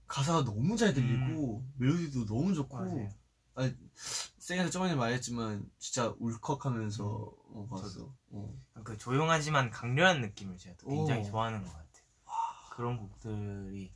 가사가 0.06 0.44
너무 0.44 0.76
잘 0.76 0.94
들리고 0.94 1.64
멜로디도 1.76 2.26
너무 2.26 2.54
좋고 2.54 2.76
맞아요. 2.76 3.08
아, 3.56 3.70
쌤한테 4.38 4.70
저번에 4.70 4.94
말했지만 4.94 5.68
진짜 5.78 6.14
울컥하면서 6.18 7.04
어, 7.04 7.66
봤어. 7.70 8.14
어. 8.30 8.54
그 8.84 8.96
조용하지만 8.96 9.70
강렬한 9.70 10.20
느낌을 10.20 10.58
제가 10.58 10.76
또 10.78 10.88
굉장히 10.88 11.22
오. 11.22 11.24
좋아하는 11.24 11.62
것 11.62 11.72
같아요. 11.72 11.86
그런 12.70 12.98
곡들이 12.98 13.90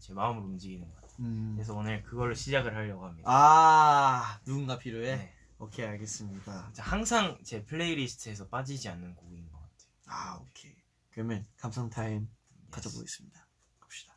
제 0.00 0.12
마음을 0.12 0.42
움직이는 0.42 0.86
것 0.86 0.94
같아요. 0.96 1.03
음. 1.20 1.52
그래서 1.54 1.74
오늘 1.74 2.02
그걸로 2.02 2.34
시작을 2.34 2.74
하려고 2.74 3.06
합니다. 3.06 3.28
아 3.30 4.40
누군가 4.44 4.78
필요해? 4.78 5.16
네. 5.16 5.34
오케이 5.58 5.86
알겠습니다. 5.86 6.72
항상 6.78 7.38
제 7.44 7.64
플레이리스트에서 7.64 8.48
빠지지 8.48 8.88
않는 8.88 9.14
곡인 9.14 9.48
것 9.50 9.58
같아요. 9.58 9.90
아 10.06 10.38
오케이. 10.40 10.74
그러면 11.10 11.46
감성 11.56 11.88
타임 11.88 12.28
가져보겠습니다. 12.70 13.46
갑시다. 13.78 14.16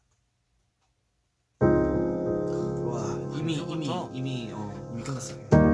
와 1.60 3.38
이미 3.38 3.54
이미 3.54 3.66
벌써부터? 3.66 4.12
이미 4.14 4.52
어 4.52 4.90
이미 4.94 5.04
끝났어요. 5.04 5.67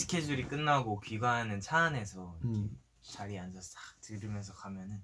스케줄이 0.00 0.48
끝나고 0.48 1.00
귀가하는 1.00 1.60
차 1.60 1.78
안에서 1.78 2.38
음. 2.44 2.80
자리에 3.02 3.38
앉아서 3.38 3.68
싹 3.72 4.00
들으면서 4.00 4.54
가면은 4.54 5.02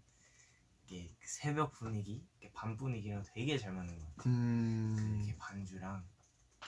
이게 0.84 1.14
그 1.20 1.28
새벽 1.28 1.72
분위기, 1.72 2.26
이렇게 2.40 2.52
밤 2.54 2.76
분위기랑 2.78 3.22
되게 3.34 3.58
잘 3.58 3.72
맞는 3.72 3.98
것 3.98 4.16
같아요. 4.16 4.32
음. 4.32 5.16
이렇게 5.18 5.36
반주랑 5.36 6.02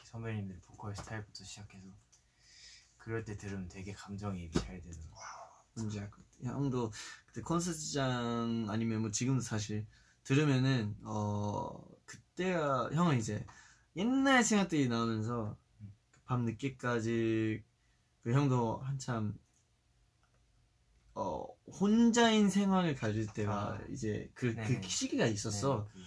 선배님들 0.05 0.61
보컬 0.67 0.95
스타일부터 0.95 1.43
시작해서 1.43 1.87
그럴 2.99 3.25
때 3.25 3.39
들으면 3.39 3.69
되게 3.69 3.95
감정이입이 3.95 4.53
잘 4.53 4.83
되더라고요. 4.83 5.13
뭔지 5.77 5.99
알것 5.99 6.13
같아. 6.13 6.53
형도 6.53 6.93
그때 7.27 7.41
콘서트장 7.41 8.67
아니면 8.69 9.01
뭐 9.01 9.11
지금도 9.11 9.41
사실 9.41 9.87
들으면은 10.25 10.97
어 11.05 11.83
그때가 12.05 12.91
형은 12.93 13.19
이제 13.19 13.47
옛날 13.97 14.45
생각들이 14.45 14.89
나오면서 14.89 15.57
밤 16.25 16.45
늦게까지 16.45 17.65
그 18.23 18.33
형도 18.33 18.79
한참 18.79 19.39
어 21.15 21.45
혼자인 21.81 22.49
생활을 22.49 22.95
가질 22.95 23.27
때가 23.33 23.53
아. 23.53 23.81
이제 23.91 24.31
그, 24.35 24.55
그 24.55 24.61
네네. 24.61 24.89
시기가 24.89 25.27
있었어. 25.27 25.89
네, 25.95 26.03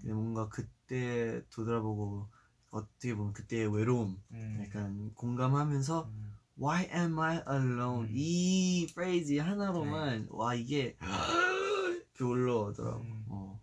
근데 0.00 0.14
뭔가 0.14 0.48
그때 0.48 1.42
돌아보고 1.50 2.28
어떻게 2.70 3.14
보면 3.14 3.32
그때의 3.32 3.74
외로움 3.74 4.22
그, 4.28 4.34
음, 4.34 4.64
약간 4.64 5.14
공감하면서 5.14 6.10
음, 6.10 6.36
Why 6.58 6.88
am 6.92 7.18
I 7.18 7.42
alone? 7.48 8.08
음. 8.08 8.14
이 8.14 8.86
프레이즈 8.94 9.38
하나로만 9.38 10.28
와 10.30 10.54
이게 10.54 10.96
이렇게 11.00 12.24
올라오더라고. 12.24 13.00
음. 13.00 13.24
어. 13.28 13.60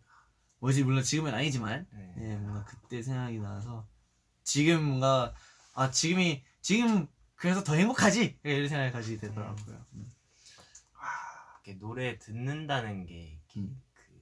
뭐지 0.59 0.83
물론 0.83 1.03
지금은 1.03 1.33
아니지만 1.33 1.87
네. 1.91 2.15
예, 2.19 2.37
뭔가 2.37 2.63
그때 2.65 3.01
생각이 3.01 3.39
나서 3.39 3.87
지금 4.43 4.83
뭔가 4.83 5.33
아 5.73 5.91
지금이 5.91 6.43
지금 6.61 7.07
그래서 7.35 7.63
더 7.63 7.75
행복하지 7.75 8.39
이런 8.43 8.67
생각을 8.69 8.91
가지게 8.91 9.17
되더라고요. 9.27 9.85
음. 9.93 10.11
이렇게 11.65 11.79
노래 11.79 12.17
듣는다는 12.19 13.05
게 13.05 13.39
이렇게 13.47 13.59
음. 13.61 13.81
그 13.93 14.21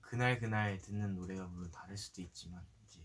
그날 0.00 0.38
그날 0.38 0.78
듣는 0.78 1.14
노래가 1.14 1.46
물론 1.46 1.70
다를 1.70 1.96
수도 1.96 2.22
있지만 2.22 2.62
이제 2.86 3.00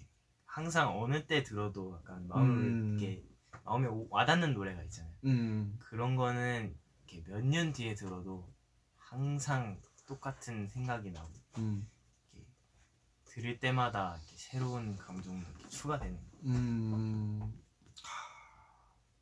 항상 0.46 0.98
어느 1.02 1.26
때 1.26 1.44
들어도 1.44 1.96
약간 1.98 2.28
마음을 2.28 2.56
음. 2.58 3.00
이렇게 3.00 3.24
마음에 3.65 3.88
오- 3.88 4.08
와닿는 4.10 4.54
노래가 4.54 4.82
있잖아요. 4.84 5.13
음. 5.26 5.78
그런 5.80 6.15
거는 6.15 6.76
이렇게 7.08 7.30
몇 7.30 7.41
년 7.46 7.72
뒤에 7.74 7.96
들어도 7.96 8.52
항상 8.98 9.80
똑같은 10.08 10.67
생각이 10.67 11.12
나고 11.12 11.32
음. 11.58 11.88
이렇게 12.34 12.48
들을 13.26 13.60
때마다 13.60 14.17
새로운 14.26 14.96
감정도 14.98 15.48
추가되는 15.70 16.15
거. 16.15 16.38
음. 16.46 17.61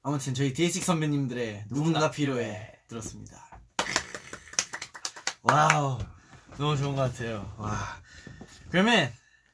아무튼 0.01 0.33
저희 0.33 0.53
DH 0.53 0.79
선배님들의 0.81 1.65
누군가 1.69 2.09
필요해 2.11 2.79
들었습니다. 2.87 3.45
와우 5.43 5.99
너무 6.57 6.77
좋은 6.77 6.95
것 6.95 7.01
같아요. 7.11 7.53
와 7.57 7.77
그러면 8.69 9.11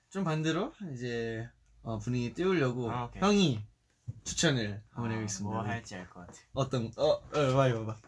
좀 0.09 0.23
반대로 0.23 0.73
이제 0.93 1.47
어, 1.83 1.97
분위기 1.99 2.33
띄우려고 2.33 2.91
아, 2.91 3.05
오케이. 3.05 3.21
형이 3.21 3.65
추천을 4.23 4.83
한번 4.91 5.11
아, 5.11 5.13
해보겠습니다. 5.15 5.55
뭐 5.55 5.63
할지 5.63 5.95
알 5.95 6.09
것 6.09 6.21
같아. 6.27 6.39
어떤 6.53 6.91
어, 6.97 7.03
어 7.11 7.53
봐요 7.55 7.85
봐봐. 7.85 7.99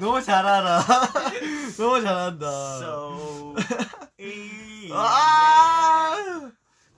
너무 0.00 0.22
잘 0.22 0.44
알아. 0.46 0.80
너무 1.76 2.00
잘한다. 2.02 2.78
So 2.78 3.54
아! 4.92 6.52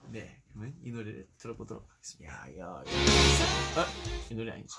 네, 0.08 0.40
그러면 0.52 0.74
이 0.82 0.90
노래를 0.90 1.28
들어보도록 1.38 1.86
하겠습니다. 2.02 2.26
야, 2.26 2.46
야, 2.58 2.66
어? 2.66 3.86
이 4.30 4.34
노래 4.34 4.52
아니지? 4.52 4.74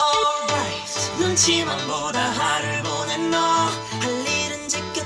Alright 0.00 1.22
눈치만 1.22 1.78
보다 1.86 2.18
하루를 2.18 2.82
보낸 2.82 3.30
너할 3.30 4.26
일은 4.26 4.68
제껴 4.68 5.03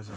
맞아. 0.00 0.14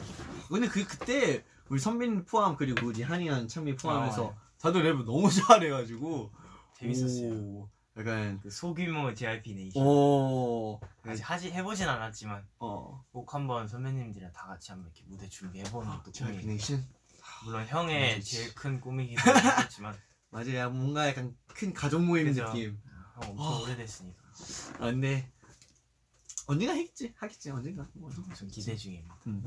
근데 0.47 0.67
그, 0.67 0.85
그때, 0.87 1.43
우리 1.69 1.79
선빈 1.79 2.25
포함, 2.25 2.55
그리고 2.55 2.87
우리 2.87 3.01
한이한, 3.03 3.47
찬미 3.47 3.75
포함해서 3.75 4.29
아, 4.35 4.41
다들 4.59 4.83
랩을 4.83 5.03
너무 5.05 5.27
잘해가지고. 5.29 6.31
재밌었어요. 6.77 7.33
오, 7.33 7.69
약간, 7.97 8.39
그 8.41 8.49
소규모 8.49 9.13
JYP 9.13 9.53
네이션. 9.53 9.83
오, 9.85 10.79
아직 11.05 11.29
하지 11.29 11.51
해보진 11.51 11.87
않았지만 11.87 12.45
어, 12.59 13.03
꼭 13.11 13.33
한번 13.33 13.67
선배님들이랑 13.67 14.31
다 14.31 14.47
같이 14.47 14.71
한번 14.71 14.91
이렇게 14.95 15.03
무대 15.09 15.27
준비해보는 15.27 15.89
것도 15.97 16.11
JYP. 16.11 16.45
네이션? 16.47 16.85
물론 17.45 17.65
형의. 17.67 18.21
제일 18.23 18.55
큰 18.55 18.79
꿈이기도 18.79 19.21
하겠지만 19.21 19.95
맞아요. 20.31 20.69
뭔가 20.71 21.07
약간 21.07 21.35
큰 21.47 21.73
가족 21.73 22.01
모임 22.03 22.25
그죠. 22.27 22.45
느낌. 22.45 22.79
형 23.21 23.29
엄청 23.31 23.45
아. 23.45 23.59
오래됐으니까 23.59 24.23
아, 24.79 24.85
근데, 24.85 25.31
언젠가 26.47 26.73
하겠지. 26.73 27.13
하겠지, 27.15 27.49
언젠가. 27.49 27.87
뭐, 27.93 28.09
좀 28.11 28.25
기대 28.49 28.75
중입니다. 28.75 29.17
음. 29.27 29.43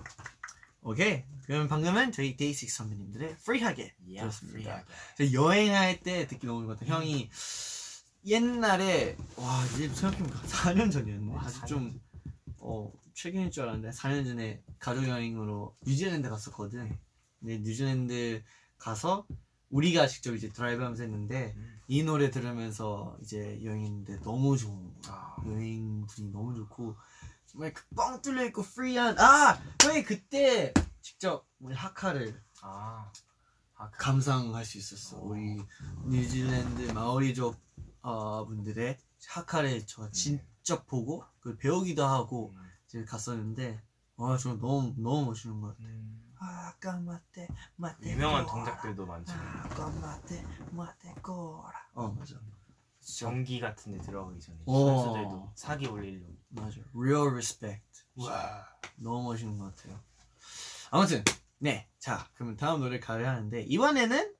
오케이. 0.82 1.24
그러면 1.46 1.66
방금은 1.66 2.12
저희 2.12 2.36
데이식스 2.36 2.70
선배님들의 2.70 3.38
Free하게 3.38 3.94
예, 4.08 4.20
들었습니다. 4.20 4.56
Free하게. 4.56 4.84
저 5.16 5.32
여행할 5.32 6.00
때 6.00 6.26
듣기 6.28 6.46
너무 6.46 6.66
같아요. 6.66 6.94
형이 6.94 7.28
옛날에 8.24 9.16
와 9.36 9.64
이제 9.74 9.88
생각해보니까 9.88 10.40
4년 10.42 10.92
전이었네. 10.92 11.32
와, 11.32 11.42
아주 11.42 11.60
4년 11.60 11.66
좀 11.66 12.00
어, 12.58 12.92
최근일 13.14 13.50
줄 13.50 13.64
알았는데 13.64 13.90
4년 13.96 14.24
전에 14.24 14.62
가족 14.78 15.08
여행으로 15.08 15.74
뉴질랜드 15.84 16.28
갔었거든. 16.28 16.96
근데 17.40 17.58
뉴질랜드 17.58 18.44
가서 18.78 19.26
우리가 19.70 20.06
직접 20.06 20.34
이제 20.34 20.48
드라이브하면서 20.48 21.02
했는데 21.02 21.54
음. 21.56 21.80
이 21.88 22.02
노래 22.02 22.30
들으면서 22.30 23.16
이제 23.22 23.60
여행했는데 23.62 24.20
너무 24.20 24.56
좋은. 24.56 24.94
아, 25.08 25.36
여행 25.46 26.06
분위기 26.06 26.32
너무 26.32 26.54
좋고 26.54 26.96
정말 27.46 27.72
그뻥 27.72 28.22
뚫려 28.22 28.44
있고 28.46 28.62
프리한 28.62 29.18
아 29.18 29.58
형이 29.82 30.02
그때 30.04 30.72
직접 31.00 31.46
우리 31.60 31.74
하카를 31.74 32.40
아, 32.62 33.10
아 33.74 33.90
그- 33.90 33.98
감상할 33.98 34.64
수 34.64 34.78
있었어. 34.78 35.18
우리 35.20 35.62
뉴질랜드 36.06 36.92
마오리족 36.92 37.56
어, 38.02 38.46
분들의 38.46 38.98
하카를 39.28 39.86
저 39.86 40.10
직접 40.10 40.86
보고 40.86 41.24
그 41.40 41.56
배우기도 41.56 42.04
하고 42.04 42.52
음, 42.56 42.70
이제 42.86 43.04
갔었는데 43.04 43.82
와 44.16 44.36
정말 44.38 44.60
너무 44.60 44.94
너무 44.96 45.26
멋있는 45.26 45.60
것 45.60 45.68
같아. 45.76 45.82
음, 45.88 46.25
아까 46.38 46.98
마테 46.98 47.48
마테 47.76 48.10
유명한. 48.12 48.46
동작들도 48.46 49.06
많죠. 49.06 49.32
아까 49.32 49.88
마테 49.90 50.44
마테 50.70 51.14
꼬라. 51.22 51.72
어 51.94 52.08
맞아. 52.08 52.36
전기 53.00 53.60
같은 53.60 53.92
데 53.92 53.98
들어가기 54.00 54.40
전에 54.40 54.58
오. 54.66 54.86
선수들도 54.88 55.52
사기 55.54 55.86
올리려고 55.86 56.34
맞아. 56.48 56.80
Real 56.94 57.28
respect. 57.32 58.04
와 58.16 58.66
너무 58.96 59.24
멋있는 59.30 59.58
것 59.58 59.74
같아요. 59.76 60.00
아무튼 60.90 61.22
네, 61.58 61.88
자 61.98 62.28
그러면 62.34 62.56
다음 62.56 62.80
노래 62.80 62.98
가야 63.00 63.30
하는데 63.30 63.62
이번에는 63.62 64.34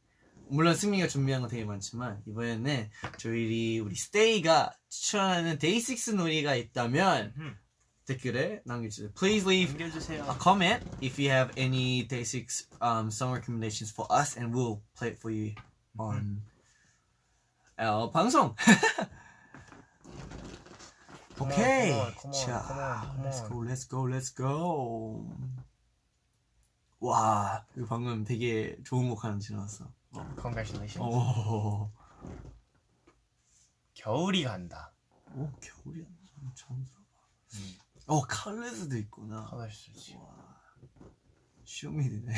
물론 0.48 0.74
승민이가 0.74 1.09
준비한 1.09 1.42
거 1.42 1.48
되게 1.48 1.64
많지만 1.64 2.22
이번에는 2.26 2.90
저희 3.18 3.78
우리 3.80 3.94
스테이가 3.96 4.72
추천하는 4.88 5.59
데이식스 5.59 6.11
노래가 6.12 6.54
있다면 6.54 7.35
음. 7.37 7.59
댓글에 8.07 8.62
남겨주세요. 8.64 9.11
Please 9.14 9.45
leave 9.47 9.77
남겨주세요 9.77 10.23
a 10.31 10.38
comment 10.38 10.83
if 11.01 11.19
you 11.19 11.31
have 11.31 11.53
any 11.57 12.07
Day6 12.07 12.66
um, 12.81 13.11
song 13.11 13.33
recommendations 13.35 13.90
for 13.90 14.07
us, 14.11 14.37
and 14.37 14.55
we'll 14.55 14.81
play 14.97 15.09
it 15.09 15.19
for 15.19 15.31
you 15.31 15.55
on 15.99 16.40
our 17.79 18.11
방송. 18.12 18.55
Okay. 21.38 21.90
come 21.90 22.01
on, 22.01 22.14
come 22.14 22.31
on, 22.31 22.33
자, 22.33 22.62
come 22.66 22.79
on, 22.81 23.23
let's 23.23 23.40
go, 23.42 23.59
let's 23.59 23.85
go, 23.85 24.03
let's 24.09 24.31
go. 24.31 25.27
와, 27.01 27.66
이거 27.77 27.87
방금 27.87 28.25
되게 28.25 28.79
좋은 28.85 29.11
곡 29.11 29.23
하나 29.23 29.38
지나갔어. 29.38 29.85
Congratulations 30.40 30.99
오, 30.99 31.90
겨울이 33.92 34.45
간다 34.45 34.95
오 35.35 35.51
겨울이야. 35.61 36.07
처음 36.55 36.83
들어봐. 36.87 37.05
음. 37.57 37.86
어, 38.07 38.23
컬러스도 38.23 38.97
있구나. 38.97 39.45
컬러스지 39.51 40.16
쇼미드네. 41.64 42.35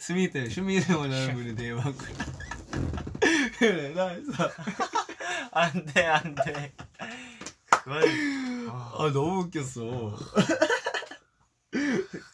스미 0.00 0.30
때문에 0.30 0.50
쇼미드 0.50 0.92
원하는 0.92 1.34
분이 1.34 1.54
되게 1.54 1.74
많구나. 1.74 2.24
그래, 3.58 3.92
나 3.92 4.08
해서. 4.08 4.32
안돼 5.52 6.06
안돼 6.06 6.72
그건 7.70 8.02
아, 8.70 8.92
아, 8.98 9.10
너무 9.12 9.42
웃겼어. 9.44 10.16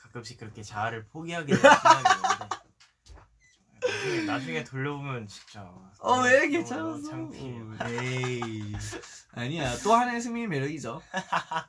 가끔씩 0.03 0.39
그렇게 0.39 0.63
자아를 0.63 1.07
포기하게 1.07 1.57
되는 1.57 1.61
순간이 1.63 2.49
나중에, 4.07 4.23
나중에 4.25 4.65
돌려보면 4.65 5.27
진짜 5.27 5.71
어, 5.99 6.21
왜 6.23 6.49
괜찮았어? 6.49 7.31
에이. 7.91 8.73
아니야, 9.33 9.77
또 9.83 9.95
하나의 9.95 10.21
승리의 10.21 10.47
매력이죠. 10.49 11.03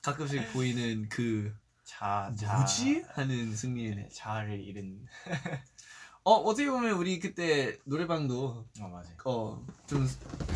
가끔씩 0.04 0.54
보이는 0.54 1.10
그, 1.10 1.54
자, 1.84 2.32
자 2.38 2.58
뭐지? 2.58 3.04
하는 3.14 3.56
승리의. 3.56 3.96
네, 3.96 4.10
자아를 4.14 4.60
잃은 4.60 5.06
어, 6.24 6.34
어떻게 6.34 6.70
보면 6.70 6.92
우리 6.92 7.20
그때 7.20 7.78
노래방도, 7.86 8.66
어 8.82 8.88
맞아요 8.88 9.06
어, 9.26 9.66
좀, 9.88 10.08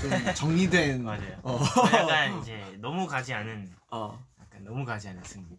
좀 0.02 0.34
정리된. 0.36 1.02
맞아요 1.04 1.40
어. 1.44 1.60
약간 1.94 2.42
이제 2.42 2.78
너무 2.80 3.08
가지 3.08 3.34
않은 3.34 3.74
어. 3.90 4.22
약간 4.40 4.64
너무 4.66 4.84
가지 4.86 5.08
않은 5.08 5.24
승리 5.24 5.58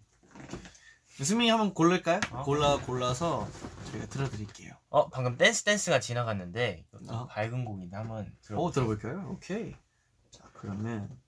승민이 1.20 1.51
한번 1.51 1.75
고를까요? 1.75 2.20
어. 2.33 2.42
골라, 2.42 2.79
골라서 2.79 3.48
저희가 3.90 4.07
틀어드릴게요. 4.07 4.72
어 4.88 5.09
방금 5.09 5.37
댄스 5.37 5.62
댄스가 5.64 6.01
지나갔는데 6.01 6.85
이것도 6.88 7.12
어. 7.14 7.27
밝은 7.27 7.64
곡인데 7.64 7.96
한번 7.96 8.35
들어 8.42 8.61
어, 8.61 8.70
들어볼까요? 8.70 9.29
오케이. 9.31 9.75
자, 10.31 10.44
그러면 10.55 11.18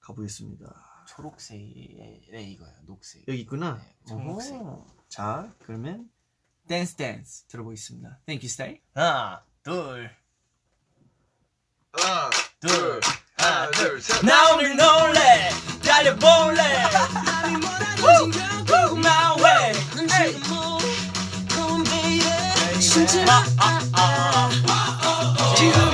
가보겠습니다. 0.00 1.04
초록색에 1.08 2.22
이거요 2.32 2.72
녹색 2.86 3.26
여기 3.28 3.40
있구나. 3.40 3.76
네, 3.76 3.96
청록색. 4.08 4.54
어허. 4.54 4.86
자, 5.08 5.52
그러면 5.60 6.08
댄스 6.68 6.96
댄스 6.96 7.44
들어보겠습니다. 7.46 8.20
Thank 8.26 8.44
you, 8.44 8.50
Stay. 8.50 8.80
하나 8.94 9.44
둘 9.62 10.10
하나 11.92 12.30
둘, 12.60 13.00
하나 13.38 13.70
둘셋 13.70 14.24
나 14.24 14.54
오늘 14.54 14.76
놀래 14.76 15.50
달려볼래 15.82 16.62
baby 22.96 23.06
숨지 25.56 25.85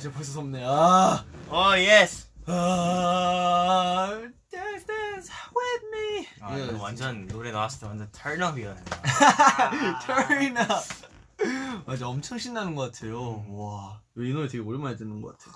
진짜 0.00 0.14
벌써 0.14 0.32
섭네. 0.32 0.64
아. 0.64 1.24
어 1.48 1.76
yes. 1.76 2.28
아. 2.46 4.08
Dance 4.50 4.86
dance 4.86 5.30
with 5.54 5.86
me. 5.94 6.26
아 6.40 6.56
이거 6.56 6.72
이거 6.72 6.82
완전 6.82 7.26
노래 7.26 7.50
나왔을 7.52 7.80
때 7.80 7.86
완전 7.86 8.08
turn 8.12 8.32
up이었네. 8.32 8.82
Turn 10.06 10.56
up. 10.56 11.84
맞아, 11.86 12.08
엄청 12.08 12.38
신나는 12.38 12.74
것 12.74 12.92
같아요. 12.92 13.44
와, 13.48 14.00
이 14.16 14.32
노래 14.32 14.46
되게 14.48 14.62
오랜만에 14.62 14.96
듣는 14.96 15.20
것 15.22 15.36
같아. 15.38 15.50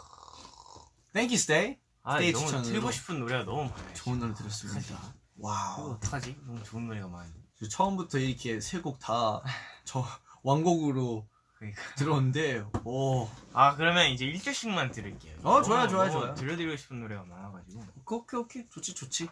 Thank 1.13 1.33
you, 1.33 1.35
Stay. 1.35 1.79
아 2.03 2.15
스테이 2.17 2.33
너무 2.33 2.45
추천으로. 2.47 2.69
틀고 2.73 2.91
싶은 2.91 3.21
노래가 3.21 3.45
너무 3.45 3.63
많아요. 3.65 3.95
좋은 3.95 4.19
노래 4.19 4.35
들었습니다. 4.35 4.81
이거 4.81 4.99
와우. 5.39 5.93
어떡하지? 5.93 6.37
너무 6.47 6.63
좋은 6.63 6.87
노래가 6.87 7.09
많은데. 7.09 7.39
저 7.61 7.69
처음부터 7.69 8.19
이렇게 8.19 8.61
세 8.61 8.81
곡 8.83 8.99
다 8.99 9.43
저 9.85 10.05
완곡으로 10.43 11.27
그러니까. 11.73 11.95
들었는데, 11.97 12.65
오. 12.85 13.29
아 13.53 13.77
그러면 13.77 14.11
이제 14.11 14.27
1절씩만 14.27 14.93
들을게요. 14.93 15.39
어, 15.43 15.63
좋아요, 15.63 15.89
좋아요, 15.89 16.11
좋아요. 16.11 16.35
들려드리고 16.35 16.77
싶은 16.77 17.01
노래가 17.01 17.25
많아가지고. 17.25 17.85
오케이, 18.11 18.41
오케이. 18.41 18.69
좋지, 18.71 18.95
좋지. 18.95 19.29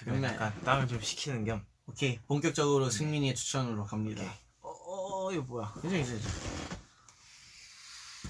그러면 0.00 0.20
그러면 0.22 0.34
약간 0.34 0.64
땀을 0.64 0.88
좀 0.88 1.00
식히는 1.00 1.44
겸. 1.44 1.64
오케이. 1.86 2.18
본격적으로 2.26 2.88
승민이의 2.90 3.34
추천으로 3.34 3.84
갑니다. 3.84 4.22
오케이. 4.22 4.34
어, 4.60 4.68
어 4.70 5.32
이거 5.32 5.42
뭐야? 5.42 5.72
괜찮아, 5.82 6.04
괜찮아. 6.04 6.34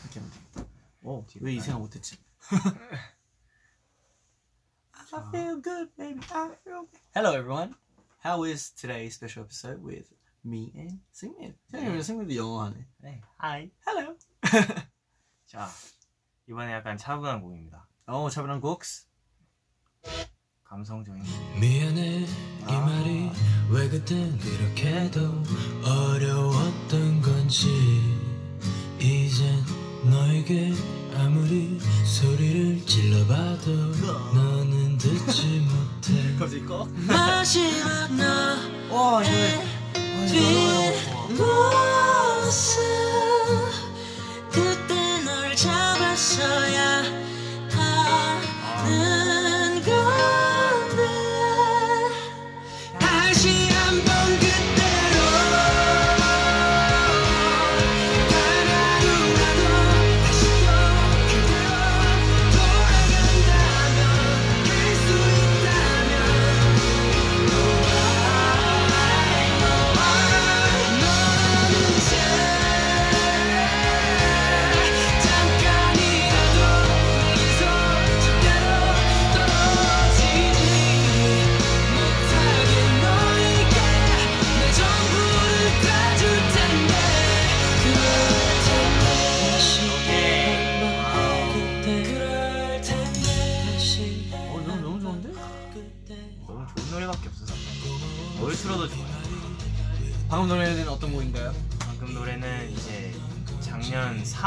이렇게 0.03 0.21
하면 0.21 0.31
돼. 0.31 0.65
어, 1.03 1.25
왜 1.41 1.55
이 1.55 1.61
생각 1.61 1.79
못했지? 1.81 2.17
I 5.13 5.23
feel 5.31 5.61
good, 5.61 5.91
baby. 5.97 6.21
I 6.31 6.55
feel 6.63 6.87
good. 6.87 7.01
Hello, 7.15 7.33
everyone. 7.33 7.75
How 8.25 8.45
is 8.45 8.71
today's 8.71 9.15
special 9.15 9.45
episode 9.45 9.83
with 9.83 10.09
me 10.45 10.73
and 10.77 11.01
승민? 11.13 11.55
생각해보면 11.69 12.03
승민도 12.03 12.37
영어 12.37 12.65
하네. 12.65 12.87
네. 12.99 13.21
하이. 13.39 13.71
Hello. 13.87 14.17
자 15.47 15.69
이번에 16.49 16.73
약간 16.73 16.97
차분한 16.97 17.43
곡입니다. 17.43 17.89
어, 18.07 18.29
차분한 18.31 18.61
곡스. 18.61 19.07
감성적인 20.65 21.23
곡. 21.23 21.61
미안해 21.61 22.21
이 22.21 22.27
아. 22.67 22.81
말이 22.81 23.31
왜 23.71 23.89
그땐 23.89 24.39
이렇게도 24.41 25.21
어려웠던 25.85 27.23
건지 27.23 27.67
이젠 29.01 29.63
너에게 30.05 30.73
아무리 31.17 31.79
소리를 32.05 32.85
질러봐도 32.87 33.71
너는 34.35 34.97
듣지 34.99 35.61
못해 35.61 36.37
갑자기 36.39 36.65
꺼? 36.65 36.85
마지막 37.07 38.13
너 38.17 38.95
와, 38.95 39.23
이거. 39.23 39.31
뒷 39.33 39.70
모습 40.33 41.37
그 41.37 43.00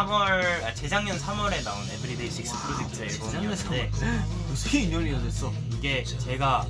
3월, 0.04 0.64
아 0.66 0.74
재작년 0.74 1.18
3월에 1.18 1.64
나온 1.64 1.82
Every 1.90 2.30
DAY6 2.30 2.54
프로젝트 2.58 3.04
앨범이었는데 3.04 3.92
무슨 4.48 4.80
인연이 4.82 5.12
됐어? 5.24 5.52
이게 5.72 6.04
제가 6.04 6.66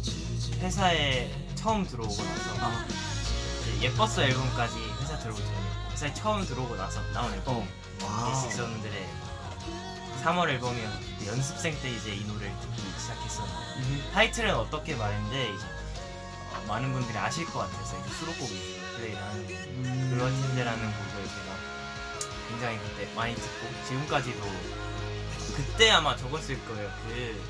회사에 0.59 1.31
처음 1.55 1.85
들어오고 1.85 2.15
나서 2.15 2.55
아, 2.59 2.85
이제 3.61 3.87
예뻤어 3.87 4.23
앨범까지 4.23 4.75
회사 5.01 5.17
들어오기 5.17 5.41
전에 5.41 5.57
회사에 5.91 6.13
처음 6.13 6.45
들어오고 6.45 6.75
나서 6.75 7.01
나온 7.11 7.33
앨범 7.33 7.55
어. 7.57 7.67
와우. 8.03 8.33
데이식스였는데 8.33 9.09
3월 10.23 10.49
앨범이었는데 10.49 11.27
연습생 11.27 11.75
때 11.81 11.89
이제 11.89 12.13
이 12.13 12.23
노래를 12.25 12.53
듣기 12.61 12.81
시작했었는데 12.99 13.79
음. 13.79 14.09
타이틀은 14.13 14.55
어떻게 14.55 14.95
말했는데 14.95 15.53
이제 15.53 15.65
어, 16.53 16.63
많은 16.67 16.93
분들이 16.93 17.17
아실 17.17 17.45
것 17.45 17.59
같아서 17.59 17.97
이제 17.99 18.15
수록곡 18.15 18.43
위주로 18.43 18.83
플레이를 18.95 19.21
하는 19.21 19.41
음. 19.49 20.41
텐데라는 20.47 20.93
곡을 20.93 21.12
제가 21.12 21.12
굉장히 22.63 22.79
그때 22.79 23.13
많이 23.13 23.35
듣고 23.35 23.67
지금까지도 23.85 24.39
그때 25.53 25.91
아마 25.91 26.15
적었을 26.15 26.63
거예요. 26.65 26.89
그 27.05 27.43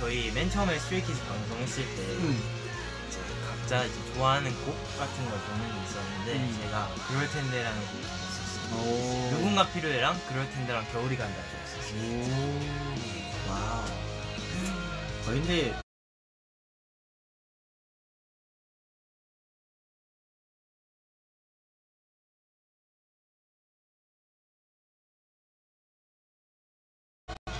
저희 0.00 0.32
맨 0.32 0.50
처음에 0.50 0.76
스트레이키즈 0.80 1.22
방송했을 1.26 1.84
때 1.84 2.02
음. 2.02 2.42
이제 3.08 3.20
각자 3.46 3.84
이제 3.84 3.94
좋아하는 4.14 4.50
곡 4.64 4.74
같은 4.98 5.30
걸 5.30 5.38
보는 5.38 5.74
게 5.74 5.84
있었는데 5.84 6.32
음. 6.32 6.60
제가 6.60 6.92
그럴 7.06 7.30
텐데라는 7.30 7.86
곡을 7.86 8.00
있었어요. 8.00 8.82
오. 8.82 9.30
누군가 9.30 9.68
필요해랑 9.68 10.20
그럴 10.28 10.50
텐데랑 10.50 10.84
겨울이 10.90 11.16
간다 11.16 11.36
였었어요. 11.38 12.02
오. 12.02 13.50
와우. 13.50 13.84
아, 13.84 15.24
근데 15.26 15.78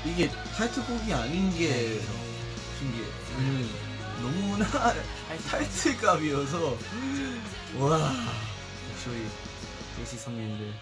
이게 0.08 0.28
타이틀곡이 0.56 1.12
아닌 1.12 1.50
게 1.50 2.00
신기해. 2.78 3.06
왜냐면 3.36 3.68
너무나 4.22 4.66
타이틀값이어서 5.48 6.78
와 7.78 7.98
저희 9.04 9.28
데이식스 9.96 10.16
선배님들 10.16 10.74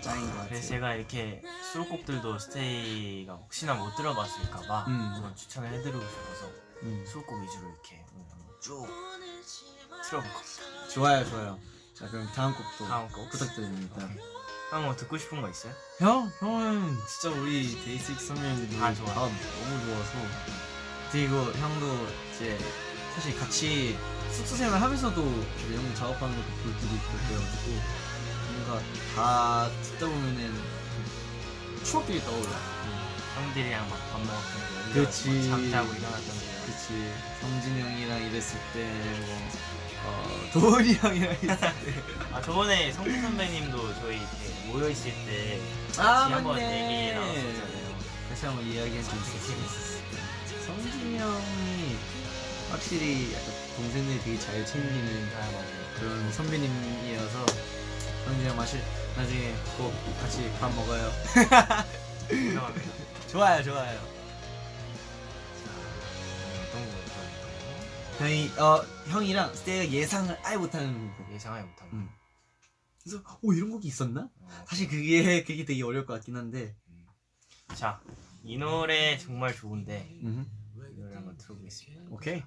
짱인 0.00 0.26
것 0.26 0.32
같아요. 0.32 0.48
그래서 0.48 0.68
제가 0.68 0.94
이렇게 0.94 1.42
수록곡들도 1.72 2.38
스테이가 2.38 3.34
혹시나 3.34 3.74
못 3.74 3.94
들어봤을까 3.94 4.60
봐 4.62 4.84
음. 4.88 4.92
한번 5.14 5.34
추천을 5.36 5.72
해드리고 5.72 6.00
싶어서 6.00 6.50
음. 6.82 7.04
수록곡 7.06 7.40
위주로 7.42 7.70
이렇게 7.70 8.04
오늘 8.14 8.30
한번 8.30 8.60
쭉 8.60 8.86
틀어볼 10.08 10.30
겁니다. 10.30 10.88
좋아요, 10.92 11.24
좋아요. 11.30 11.58
자, 11.94 12.08
그럼 12.08 12.28
다음 12.34 12.52
곡도 12.52 12.88
다음 12.88 13.08
곡. 13.08 13.30
부탁드립니다. 13.30 14.08
형 14.70 14.84
뭐 14.84 14.96
듣고 14.96 15.16
싶은 15.18 15.40
거 15.40 15.48
있어요? 15.48 15.72
형, 15.98 16.32
형은 16.40 16.98
진짜 17.06 17.30
우리 17.38 17.80
데이식스 17.84 18.26
선배님들 18.26 18.76
노래 18.76 18.84
아, 18.90 18.94
좋아. 18.94 19.06
다 19.06 19.20
너무 19.20 19.84
좋아서. 19.86 20.12
그리고 21.12 21.36
형도 21.52 22.08
이제 22.34 22.58
사실 23.14 23.38
같이 23.38 23.96
숙소 24.32 24.56
생활 24.56 24.80
하면서도 24.80 25.22
이제 25.66 25.76
형 25.76 25.94
작업하는 25.94 26.34
것도 26.34 26.48
볼 26.62 26.72
때도 26.74 26.94
있고 26.96 27.12
그래가지고 27.28 27.82
뭔가 28.52 28.82
다 29.14 29.70
듣다 29.82 30.06
보면은 30.06 30.60
추억들이 31.84 32.20
떠올라. 32.22 32.74
형들이랑 33.36 33.88
막 33.90 33.98
밥 34.12 34.20
먹었던 34.20 34.94
거 34.94 34.94
그치. 34.94 35.48
잠자고 35.48 35.92
일어났던 35.92 36.26
거 36.26 36.66
그치. 36.66 37.12
성진 37.40 37.78
형이랑 37.78 38.22
이랬을 38.22 38.58
때, 38.72 38.84
뭐, 39.26 39.50
어, 40.04 40.40
도훈이 40.52 40.94
형이랑 40.94 41.32
있을 41.42 41.56
때. 41.56 41.72
아 42.32 42.40
저번에 42.42 42.92
성준 42.92 43.22
선배님도 43.22 43.94
저희 44.00 44.16
이렇게 44.16 44.26
모여 44.66 44.88
있을 44.88 45.12
때 45.26 45.58
같이 45.88 46.00
아, 46.00 46.24
한번 46.36 46.54
맞네. 46.56 47.08
얘기 47.08 47.14
나눴었잖아요 47.14 47.94
다시 48.28 48.46
한번 48.46 48.66
이야기할 48.66 49.02
수 49.04 49.10
되게 49.10 49.20
있었어. 49.20 49.46
재밌었어요 49.46 50.64
성진이 50.66 51.18
형이 51.18 51.96
확실히 52.70 53.32
약간 53.34 53.52
동생들 53.76 54.20
되게 54.24 54.38
잘 54.38 54.66
챙기는 54.66 55.28
아 55.36 55.38
맞아요 55.52 55.84
그런 55.98 56.32
선배님이어서 56.32 57.46
성진이 58.24 58.48
형 58.48 58.56
마실 58.56 58.82
나중에 59.16 59.54
꼭 59.76 59.92
같이 60.20 60.50
밥 60.60 60.74
먹어요. 60.74 61.12
좋아요, 63.30 63.62
좋아요. 63.62 64.13
형이 68.18 68.50
어 68.58 68.82
형이랑 69.08 69.54
스테이가 69.54 69.92
예상을 69.92 70.38
아예 70.44 70.56
못하는 70.56 71.14
곡. 71.16 71.26
거 71.26 71.32
예상하지 71.34 71.66
못한 71.66 71.90
거 71.90 71.96
음. 71.96 72.08
그래서 73.02 73.22
오 73.42 73.52
이런 73.52 73.70
곡이 73.70 73.86
있었나? 73.88 74.30
어, 74.40 74.64
사실 74.68 74.88
그게 74.88 75.42
그게 75.44 75.64
되게 75.64 75.82
어려울 75.82 76.06
것 76.06 76.14
같긴 76.14 76.36
한데. 76.36 76.74
자, 77.74 78.00
이 78.44 78.56
노래 78.56 79.18
정말 79.18 79.54
좋은데 79.54 80.08
음. 80.22 80.46
이 80.76 81.00
노래 81.00 81.14
한번 81.16 81.36
들어보겠습니다. 81.36 82.04
오케이. 82.10 82.42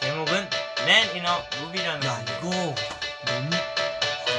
제목은 0.00 0.34
Man 0.80 1.08
in 1.10 1.24
a 1.24 1.60
Movie라는 1.62 2.06
야 2.06 2.22
이거 2.22 2.50
너무 2.50 3.50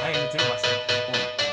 아 0.02 0.10
이거 0.10 0.30
들어봤어요. 0.30 1.43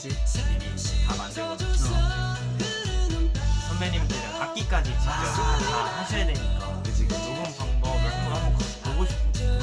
그렇지. 0.00 0.42
미리 0.58 1.04
다 1.06 1.14
만들고 1.14 1.56
선배님들은 3.68 4.34
악기까지 4.40 4.90
직접 4.90 5.04
다 5.04 6.00
하셔야 6.00 6.26
되니까 6.26 6.82
그치, 6.82 7.06
그치. 7.06 7.20
녹음 7.20 7.42
방법을 7.56 8.00
한번 8.10 8.42
한번 8.42 8.58
같이 8.58 8.80
보고 8.82 9.04
싶어요. 9.04 9.58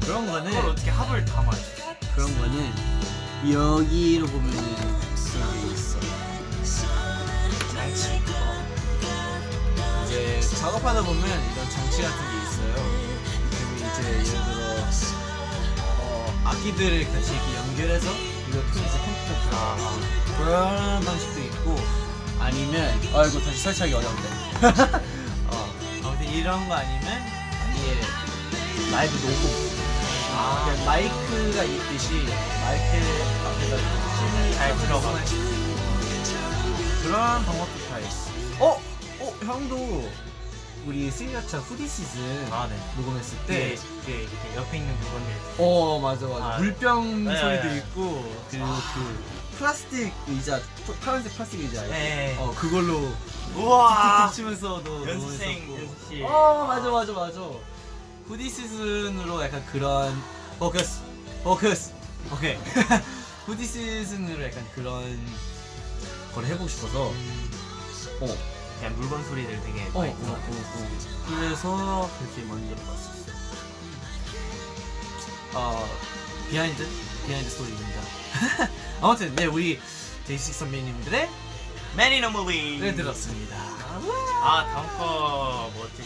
그런 0.00 0.26
그걸 0.26 0.42
거는 0.44 0.70
어떻게 0.70 0.90
합을 0.90 1.24
다 1.26 1.42
맞추지? 1.42 1.82
그런 2.14 2.38
거는 2.38 2.72
여기로 3.52 4.26
보면은 4.28 4.76
그게 5.14 5.72
있어. 5.74 6.00
장치. 7.74 8.22
이제 10.06 10.40
작업하다 10.56 11.02
보면 11.02 11.22
이런 11.22 11.70
장치 11.70 12.00
같은 12.02 12.18
게 12.30 12.42
있어요. 12.48 12.74
그리고 13.50 14.00
이제 14.00 14.10
예를 14.10 14.24
들어 14.24 14.88
어, 15.82 16.40
악기들을 16.44 17.12
같이 17.12 17.32
이렇게 17.32 17.56
연결해서 17.56 18.10
통해서 18.60 18.98
컴퓨터 18.98 19.42
들어가고 19.44 20.00
그런 20.38 21.04
방식도 21.04 21.40
있고 21.40 21.76
아니면 22.38 23.00
아이고 23.14 23.40
다시 23.40 23.58
설치하기 23.58 23.94
어려운데. 23.94 24.28
어, 25.48 25.72
아무튼 26.04 26.26
이런 26.28 26.68
거 26.68 26.74
아니면 26.74 27.06
아예 27.06 28.00
라이브 28.90 29.14
녹음. 29.18 29.72
아, 30.34 30.74
마이크가 30.86 31.62
있듯이 31.64 32.14
마이크 32.64 32.90
앞에다 33.46 33.76
씬을 33.76 34.54
잘 34.54 34.76
들어가. 34.78 35.14
그런 37.02 37.44
방법도 37.44 37.88
다 37.90 37.98
있어. 37.98 38.30
어? 38.60 38.80
어? 39.20 39.34
형도 39.44 40.10
우리 40.86 41.10
시리아차 41.10 41.58
후디 41.58 41.86
시즌 41.88 42.52
아 42.52 42.66
네. 42.66 42.76
녹음했을 42.96 43.38
네, 43.46 43.76
때그 43.76 44.10
이렇게 44.10 44.56
옆에 44.56 44.76
있는 44.78 44.94
물건들. 44.98 45.32
어 45.58 45.98
맞아 46.00 46.26
맞아. 46.26 46.44
아, 46.54 46.58
물병 46.58 47.24
네, 47.24 47.40
소리도 47.40 47.68
네. 47.68 47.76
있고 47.78 48.34
그리고 48.50 48.66
아. 48.66 48.80
그 48.94 49.58
플라스틱 49.58 50.12
의자 50.28 50.60
푸- 50.84 50.94
파란색 50.96 51.32
플라스틱 51.34 51.60
의자 51.60 51.82
네. 51.86 52.36
어 52.38 52.52
그걸로 52.56 53.12
우와. 53.54 54.26
툭툭 54.30 54.34
치면서도 54.36 55.08
연습생 55.08 55.66
녹음했었고. 55.68 55.82
연습실. 55.92 56.24
어 56.26 56.64
맞아 56.66 56.90
맞아 56.90 57.12
맞아. 57.12 57.40
후디 58.26 58.50
시즌으로 58.50 59.42
약간 59.44 59.64
그런 59.70 60.20
포커스 60.58 61.00
포커스 61.44 61.92
오케이. 62.32 62.56
후디 63.46 63.64
시즌으로 63.66 64.42
약간 64.44 64.66
그런 64.74 65.18
걸 66.34 66.44
해보고 66.44 66.66
싶어서. 66.68 67.12
어 68.20 68.51
그냥 68.82 68.96
물건 68.96 69.24
소리들 69.24 69.60
되게 69.62 69.88
어, 69.94 70.00
많이 70.00 70.12
어, 70.12 70.16
들어. 70.16 70.32
어, 70.32 70.34
어. 70.34 71.28
그래서 71.28 72.10
그렇게 72.18 72.42
만들어봤었어. 72.42 73.32
어, 75.54 75.88
비하인드? 76.50 76.88
비하인드 77.24 77.48
스토리입니다. 77.48 78.00
아무튼, 79.00 79.36
네, 79.36 79.46
우리 79.46 79.80
데이식스 80.26 80.52
선배님들의 80.52 81.30
Man 81.94 82.12
in 82.12 82.24
a 82.24 82.30
Movie. 82.30 82.80
를 82.80 82.96
들었습니다. 82.96 83.56
아 84.42 84.66
다음 84.66 84.98
거 84.98 85.70
뭐였지? 85.74 86.02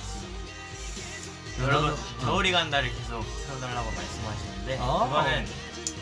여러분 1.63 1.93
어. 1.93 1.97
겨울이 2.21 2.53
간다를 2.53 2.91
계속 2.93 3.25
틀어달라고 3.47 3.91
말씀하시는데 3.91 4.79
어. 4.83 5.07
그거는 5.09 5.47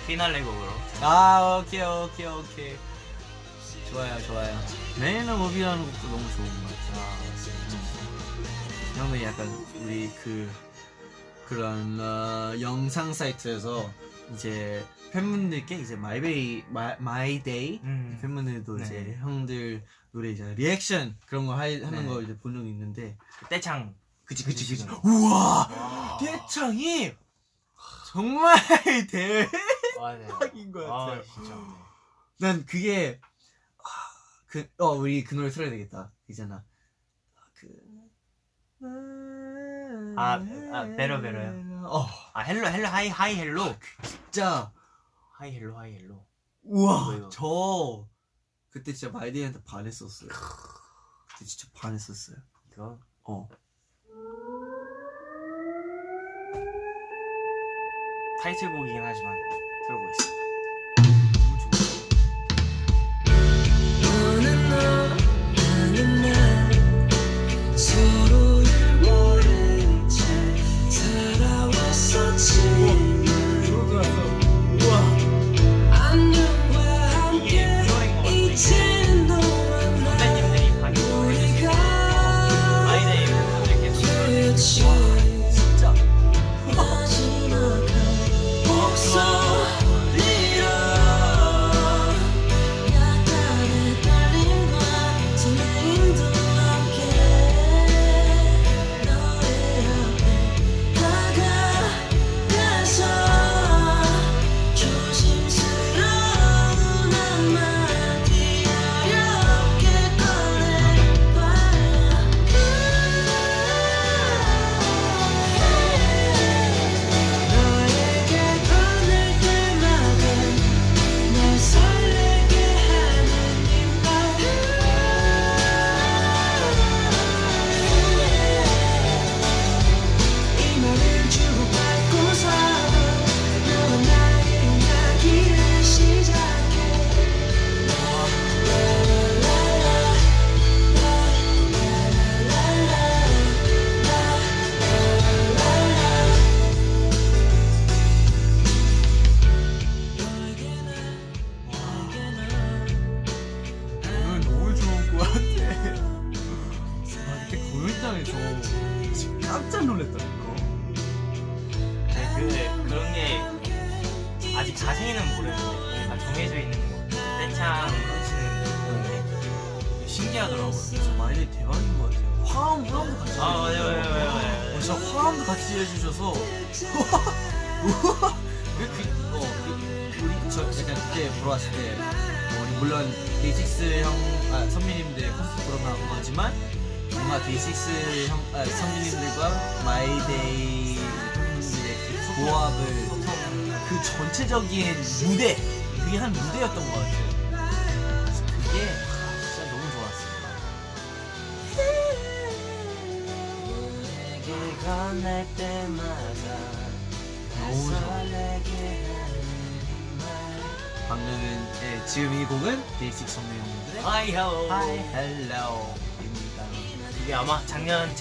피날레 0.09 0.43
곡으로 0.43 0.72
아, 1.03 1.62
오케이, 1.62 1.83
오케이, 1.83 2.27
오케이. 2.27 2.77
좋아요, 3.95 4.20
좋아요. 4.22 4.59
Man 4.99 5.21
in 5.21 5.36
a 5.36 5.40
Movie라는 5.40 5.84
곡도 5.84 6.09
너무 6.09 6.22
좋은 6.32 6.49
것 6.49 6.68
같아. 6.68 6.99
음. 7.70 8.97
형은 8.97 9.22
약간 9.22 9.47
우리 9.82 10.11
그 10.24 10.51
그런 11.47 12.01
어, 12.01 12.61
영상 12.61 13.14
사이트에서 13.14 13.88
이제 14.34 14.84
팬분들께 15.12 15.76
이제 15.76 15.95
마이데이 15.95 16.64
마, 16.70 16.97
마이데이 16.99 17.82
음. 17.84 18.18
팬분들도 18.20 18.78
네. 18.78 18.84
이제 18.84 19.16
형들 19.20 19.84
노래 20.11 20.30
이제 20.30 20.55
리액션 20.57 21.16
그런 21.28 21.47
거 21.47 21.55
하, 21.55 21.61
하는 21.61 21.92
네. 21.92 22.07
거 22.07 22.20
이제 22.20 22.36
본 22.36 22.53
적이 22.55 22.70
있는데 22.70 23.16
떼창 23.49 23.95
그치 24.24 24.42
그치 24.42 24.66
그치 24.74 24.88
우와 25.05 25.68
와. 25.70 26.18
떼창이 26.18 27.14
정말 28.11 28.57
아, 30.01 30.14
네. 30.14 30.26
대박인 30.26 30.72
것 30.72 30.80
같아요. 30.80 31.20
아, 31.20 31.22
진짜. 31.22 31.55
네. 31.55 31.84
난 32.40 32.66
그게 32.66 33.20
아, 33.22 33.34
그 34.55 34.70
어 34.78 34.90
우리 34.92 35.24
그 35.24 35.34
노래 35.34 35.50
틀어야 35.50 35.68
되겠다. 35.70 36.12
있잖아 36.28 36.64
그 37.55 37.68
아, 40.16 40.34
아, 40.34 40.84
Better, 40.97 41.20
Better요? 41.20 41.86
어. 41.88 42.07
아 42.34 42.40
Hello 42.42 42.68
Hello 42.68 42.86
Hi 42.86 43.09
Hi 43.09 43.34
Hello? 43.34 43.74
진짜. 44.05 44.72
Hi 45.32 45.57
Hello 45.57 45.76
Hi 45.76 45.95
Hello. 45.95 46.24
우와 46.62 47.02
이거, 47.02 47.16
이거. 47.16 47.28
저 47.30 48.09
그때 48.70 48.92
진짜 48.92 49.12
마이데이한테 49.12 49.61
반했었어요. 49.64 50.28
그때 50.28 51.44
진짜 51.46 51.68
반했었어요. 51.74 52.36
그거? 52.70 53.00
어. 53.24 53.48
타이틀곡이긴 58.42 59.02
하지만 59.02 59.34
들어보겠 59.88 60.43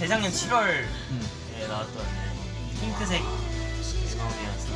재작년 0.03 0.31
7월에 0.33 0.83
음. 1.11 1.29
나왔던 1.65 2.05
핑크색 2.81 3.21
앨범이어서 3.21 4.73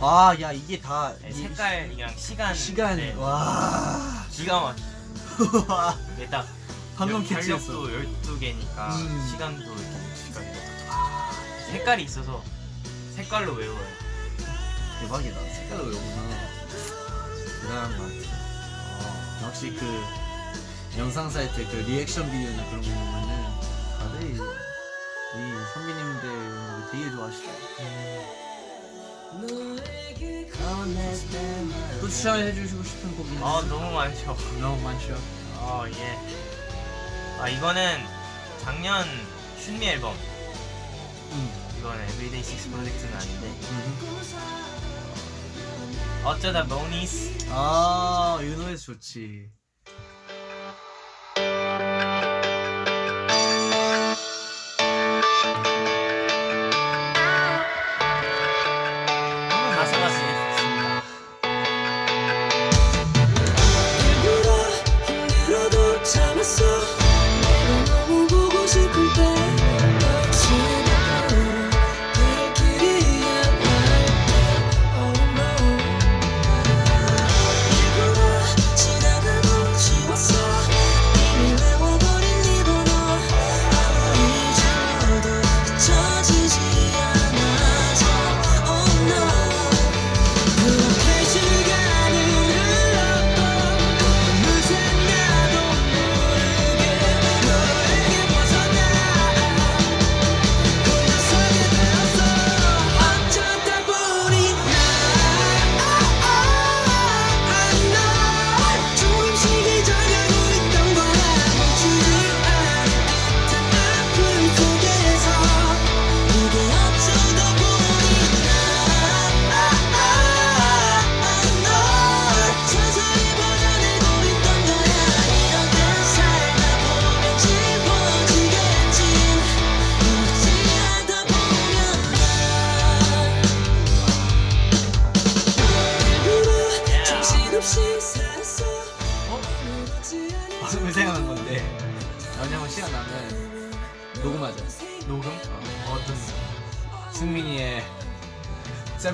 아, 0.00 0.34
야 0.40 0.50
이게 0.50 0.80
다 0.80 1.14
네, 1.22 1.28
이 1.28 1.32
색깔이랑 1.32 2.14
시간 2.16 2.52
시간 2.56 2.96
네, 2.96 3.14
와 3.14 4.26
기가 4.32 4.60
막 4.60 4.76
이게 6.16 6.28
딱 6.28 6.44
방금 6.96 7.20
열- 7.20 7.28
캐치했어. 7.28 7.66
달력도 7.72 7.88
12개니까 8.40 8.90
음. 8.96 9.28
시간도 9.30 9.62
이렇게 9.62 10.16
시간이 10.26 10.48
색깔이 11.70 12.02
있어서 12.02 12.42
색깔로 13.14 13.52
외워요 13.52 13.86
대박이다. 15.02 15.38
색깔로 15.40 15.84
외우구나. 15.84 16.36
대단한 17.62 17.96
것 17.96 18.02
같아. 18.02 18.34
어, 18.98 19.46
역시 19.46 19.72
그 19.78 20.02
영상 20.98 21.30
사이트 21.30 21.64
그 21.70 21.76
리액션 21.76 22.28
비디오나 22.28 22.64
그런 22.70 22.80
거 22.82 22.88
보면은 22.88 23.43
다들 24.04 24.22
이, 24.22 24.34
이 24.34 24.36
선배님들 25.72 26.90
되게 26.92 27.10
좋아하시다. 27.10 27.52
또 32.00 32.08
추천해 32.08 32.52
주시고 32.54 32.82
싶은 32.84 33.16
곡이 33.16 33.36
아 33.40 33.64
너무 33.68 33.90
많죠 33.92 34.36
너무 34.60 34.80
많죠. 34.82 35.16
아 35.56 35.86
예. 35.90 36.18
아 37.40 37.48
이거는 37.48 38.00
작년 38.60 39.06
슌미 39.58 39.86
앨범 39.86 40.14
음. 41.32 41.76
이거는 41.78 42.04
Everyday 42.10 42.40
Six 42.40 42.70
프로젝트는 42.70 43.14
아닌데 43.16 43.46
음. 43.48 44.20
어쩌다 46.24 46.64
보니스 46.64 47.46
아, 47.50 48.38
이 48.42 48.46
노래 48.54 48.76
좋지. 48.76 49.50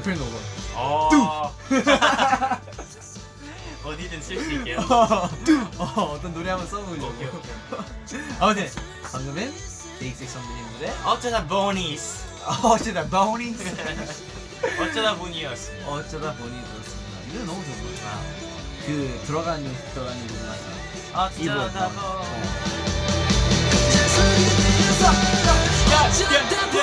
샘플 0.01 0.17
녹음 0.17 0.41
어 0.75 1.53
어디든 3.85 4.23
쓸 4.23 4.43
수 4.43 4.53
있게요. 4.53 4.79
어, 5.79 6.03
어떤 6.15 6.33
노래 6.35 6.51
한번 6.51 6.67
써보려고 6.69 7.09
오케이 7.09 7.29
오케이. 7.29 8.21
아무튼 8.41 8.69
방금은 9.11 9.55
데이식 9.99 10.29
선배님들의 10.29 10.95
어쩌다 11.05 11.47
보니스. 11.47 12.25
어쩌다 12.63 13.05
보니 13.07 13.55
어쩌다 14.81 15.15
보니였습니다. 15.17 15.89
어쩌다 15.89 16.33
보니 16.35 16.51
들었습니다. 16.51 17.19
이거 17.33 17.45
너무 17.45 17.65
좋은 17.65 17.97
거야. 17.97 18.23
그 18.87 19.23
들어가는 19.27 19.77
들어가는 19.95 20.27
부분 20.27 20.47
맞아 20.47 21.27
어쩌다 21.27 21.65
어. 21.65 21.69
보니 21.69 22.41
어쩌다 25.93 26.71
보 26.71 26.81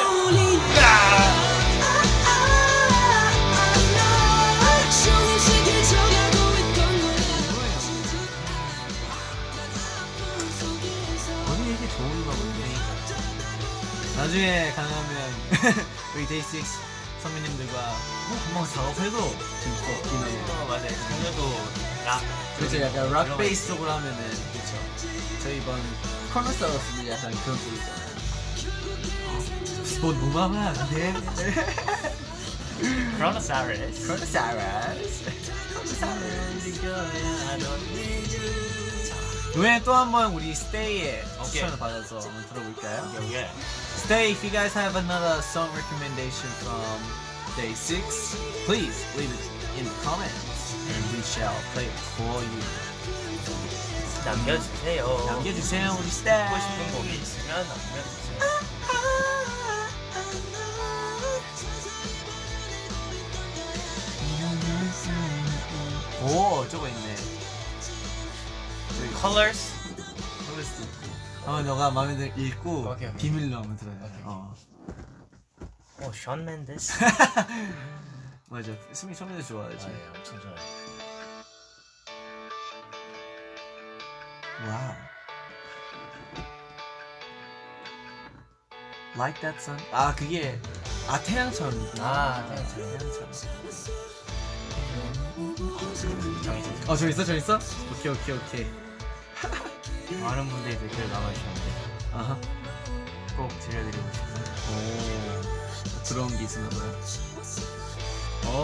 나중에 14.18 14.72
가능하면 14.76 15.34
우리 16.16 16.26
데이식스 16.28 16.80
선배님들과 17.22 17.96
한번 18.46 18.68
작업해도 18.74 19.18
재밌었긴 19.64 20.12
해요. 20.28 20.46
어, 20.50 20.66
맞아요. 20.68 20.88
장르도 20.90 21.42
락 22.06 22.22
그렇죠. 22.58 22.82
약간 22.82 23.12
락 23.12 23.38
베이스 23.38 23.68
쪽으로 23.68 23.92
하면은 23.92 24.18
그렇죠. 24.54 24.76
저희 25.44 25.58
이번 25.58 25.80
커너사우스도 26.34 27.08
약간 27.10 27.32
그런 27.44 27.58
쪽 27.58 27.74
있잖아요. 27.74 28.08
스폰 29.86 30.16
무마마 30.20 30.74
네 30.90 31.14
Chronosaurus 33.18 34.08
Chronosaurus 34.08 35.24
이번에 39.56 39.82
또 39.84 39.94
한 39.96 40.12
번 40.12 40.34
우리 40.34 40.54
스테이의 40.54 41.24
오케이. 41.40 41.52
추천을 41.52 41.80
받아서 41.80 42.20
한번 42.20 42.46
들어볼까요? 42.50 43.12
여기 43.16 43.34
Stay. 43.98 44.32
if 44.32 44.44
you 44.44 44.50
guys 44.50 44.74
have 44.74 44.96
another 44.96 45.42
song 45.42 45.70
recommendation 45.76 46.50
from 46.64 47.00
day 47.58 47.74
six, 47.74 48.38
please 48.66 49.06
leave 49.18 49.32
it 49.32 49.80
in 49.80 49.86
the 49.86 49.92
comments 50.04 50.76
and 50.94 51.04
we 51.16 51.22
shall 51.24 51.56
play 51.74 51.86
it 51.86 52.00
for 52.16 52.42
you. 52.42 52.64
남겨주세요. 54.24 55.26
남겨주세요, 55.28 55.98
우리 56.00 56.10
스테이. 56.10 56.50
오, 66.24 66.68
저거 66.68 66.88
있네. 66.88 67.16
저기 68.98 69.20
Colors? 69.20 69.72
Colors. 70.50 71.07
한번 71.48 71.66
너가 71.66 71.90
마음에 71.92 72.18
들 72.18 72.38
읽고 72.38 72.92
오케이, 72.92 73.08
오케이. 73.08 73.16
비밀로 73.16 73.56
한번 73.56 73.78
들어요. 73.78 73.96
오케이. 74.04 74.22
어 74.26 74.54
오, 76.02 76.12
Shawn 76.12 76.44
Mendes. 76.44 76.92
맞아. 78.50 78.72
수미 78.92 79.16
처음에 79.16 79.42
좋아하지. 79.42 79.86
아, 79.86 79.90
예, 79.90 80.08
엄청 80.18 80.42
좋아요. 80.42 80.56
Wow. 84.68 84.94
Like 89.16 89.40
That 89.40 89.58
Sun. 89.58 89.80
아 89.94 90.14
그게 90.16 90.60
아 91.08 91.18
태양처럼. 91.24 91.72
아, 92.02 92.46
태양처럼. 92.50 92.76
태양처럼. 92.76 93.32
정해졌어요. 96.44 96.92
어저 96.92 97.08
있어 97.08 97.24
저 97.24 97.36
있어? 97.36 97.58
오케이 97.98 98.12
오케이 98.12 98.36
오케이. 98.38 98.87
많은 100.16 100.48
분들이 100.48 100.78
댓글 100.80 101.10
남겨주셨는데 101.10 102.14
아하. 102.14 102.40
꼭 103.36 103.48
들려드리고 103.60 104.12
싶습니다. 104.14 104.52
오 104.72 104.74
그런 106.08 106.28
게 106.38 106.44
있었나 106.44 106.70
봐요. 106.70 106.92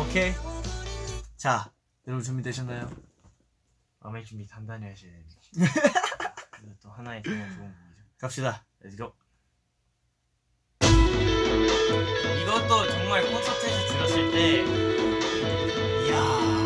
오케이. 0.02 0.34
자 1.36 1.70
여러분 2.08 2.24
준비되셨나요? 2.24 2.90
마음의 4.00 4.26
준비 4.26 4.48
단단히 4.48 4.88
하셔야 4.90 5.12
됩니다. 5.12 5.40
이것도 6.64 6.90
하나의 6.94 7.22
정말 7.24 7.50
좋은 7.54 7.68
곡이죠. 7.68 8.04
갑시다. 8.20 8.66
Let's 8.84 8.98
go. 8.98 9.14
이것도 12.42 12.88
정말 12.90 13.24
콘서트에서 13.30 13.94
들었을 13.94 14.32
때 14.32 14.64
이야 16.08 16.63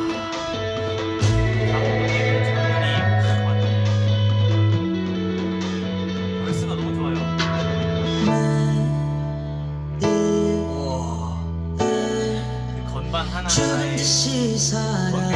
원 15.14 15.26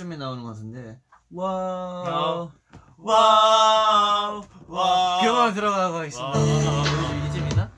10쯤에 0.00 0.16
나오는 0.16 0.42
것 0.42 0.50
같은데. 0.50 0.98
와우. 1.30 2.50
와우. 2.98 4.42
와우. 4.66 5.20
교만 5.22 5.54
들어가고 5.54 6.04
있습니다. 6.04 6.38
와우. 6.38 6.48
요즘 6.48 7.26
이쯤이나? 7.26 7.70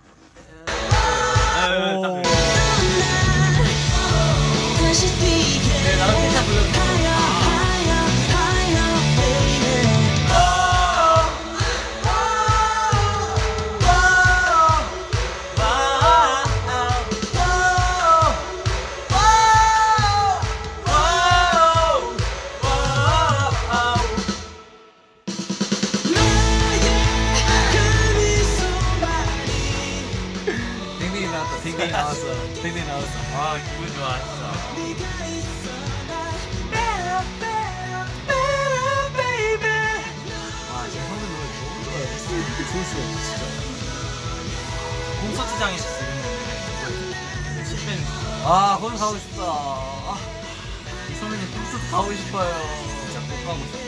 아, 1.55 1.69
예, 1.69 1.75
예, 1.75 2.03
네, 5.85 5.97
나랑 5.97 6.21
괜찮 6.21 6.45
불러 6.45 6.72
콘서트장에서 45.43 45.85
들으면 45.99 47.65
10밴 47.65 48.45
아 48.45 48.79
거기 48.81 48.97
가고 48.97 49.17
싶다. 49.19 49.43
아, 49.43 50.17
이 51.11 51.15
선배님 51.15 51.51
콘서트 51.53 51.91
가고 51.91 52.13
싶어요. 52.13 52.51
진짜 53.07 53.21
꼭 53.21 53.45
가고 53.47 53.59
싶어 53.67 53.83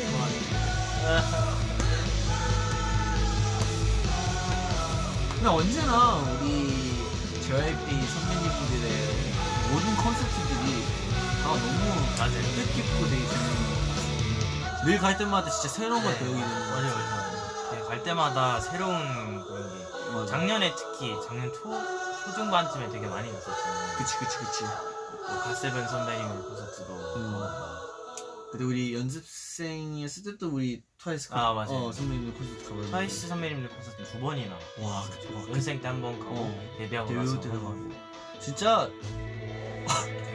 근데 5.34 5.48
언제나 5.48 6.14
우리 6.40 7.04
JYP 7.46 8.06
선배님들의 8.06 9.32
모든 9.70 9.96
콘서트들이 9.96 10.84
다 11.42 11.48
너무 11.48 12.06
맞아요 12.18 12.42
뜻깊고 12.54 13.04
되게 13.10 13.28
재밌는 13.28 13.64
것 13.68 13.94
같아요. 13.94 14.84
늘갈 14.86 15.18
때마다 15.18 15.50
진짜 15.50 15.68
새로운 15.68 16.02
걸 16.02 16.16
배우게 16.18 16.40
되는 16.40 16.48
것 16.48 16.70
맞아요. 16.70 16.94
맞아요 16.94 17.34
네, 17.72 17.80
갈 17.86 18.02
때마다 18.02 18.60
새로운 18.60 19.44
그런 19.44 19.68
게 19.78 19.84
맞아. 20.14 20.26
작년에 20.26 20.74
특히 20.74 21.14
작년 21.26 21.52
초 21.52 21.62
초중반쯤에 22.24 22.88
되게 22.90 23.06
많이 23.06 23.30
갔었잖아요 23.32 23.98
그치 23.98 24.16
그치 24.18 24.38
그치. 24.38 24.64
뭐 24.64 25.38
갓세븐 25.42 25.86
선배님 25.88 26.28
콘서트도 26.42 26.92
음. 27.16 27.34
그때 28.52 28.64
우리 28.64 28.94
연습생이었을 28.94 30.22
때또 30.22 30.48
우리 30.50 30.82
트와이스 30.98 31.28
아, 31.32 31.52
맞아요. 31.52 31.86
어, 31.86 31.92
선배님들 31.92 32.34
콘서트 32.34 32.62
가봤는데 32.64 32.90
트와이스 32.90 33.28
선배님들 33.28 33.68
콘서트 33.70 34.04
두 34.04 34.20
번이나 34.20 34.56
와 34.80 35.02
그쵸. 35.10 35.28
연생 35.50 35.80
때 35.80 35.88
한 35.88 36.00
번 36.00 36.18
가고 36.20 36.34
어. 36.36 36.74
데뷔하고 36.78 37.08
데뷔 37.08 37.20
나서 37.20 37.40
때한 37.40 37.58
가고. 37.62 37.68
번. 37.74 37.94
진짜 38.40 38.88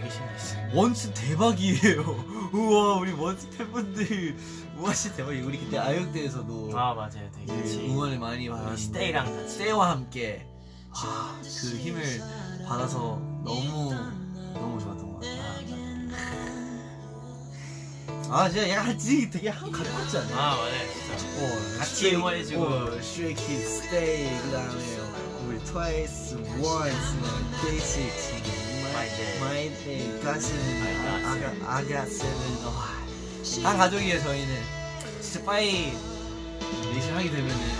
신기했어요 0.09 0.69
원스 0.73 1.11
대박이에요. 1.13 2.01
우와 2.53 2.97
우리 2.97 3.11
원스 3.11 3.49
팬분들 3.51 4.35
우와 4.77 4.93
진짜 4.93 5.17
대박이에요. 5.17 5.45
우리 5.45 5.59
그때 5.59 5.77
아육대에서도 5.77 6.71
아 6.77 6.93
맞아요 6.93 7.29
되게 7.33 7.45
그 7.47 7.55
같이 7.61 7.79
응원을 7.87 8.19
많이 8.19 8.49
받았는데 8.49 8.77
스테이랑 8.81 9.25
같이 9.25 9.49
스테이와 9.53 9.89
함께 9.91 10.45
아, 10.91 11.39
그 11.41 11.47
힘을 11.77 12.21
받아서 12.67 13.19
너무 13.43 13.93
너무 14.53 14.79
좋았던 14.79 15.07
것 15.13 15.19
같아요. 15.19 15.39
아 18.31 18.47
진짜 18.47 18.69
약간 18.69 18.97
진짜 18.99 19.29
되게 19.31 19.49
한 19.49 19.71
가족 19.71 19.91
같지 19.91 20.17
않아요? 20.19 20.35
아 20.37 20.55
맞아요 20.55 20.91
진짜 20.93 21.25
어, 21.45 21.79
같이 21.79 22.15
응원해주고. 22.15 22.63
어, 22.63 23.01
스트레이 23.01 23.33
키드 23.33 23.67
스테이 23.67 24.41
그 24.41 24.51
다음에 24.51 24.99
우리 25.47 25.59
트와이스 25.63 26.35
원스 26.61 27.17
데이식스 27.65 28.58
마이 28.99 29.09
데이. 29.15 29.39
마이 29.39 29.83
데이. 29.83 30.19
가슴 30.21 30.57
아가 30.83 31.31
아가 31.31 31.77
아가 31.77 32.05
세븐 32.05 32.65
와. 32.65 32.89
한 33.63 33.77
가족이에요 33.77 34.21
저희는. 34.21 34.61
진짜 35.21 35.45
빠이 35.45 35.93
내신 36.93 37.15
하게 37.15 37.29
되면은 37.31 37.77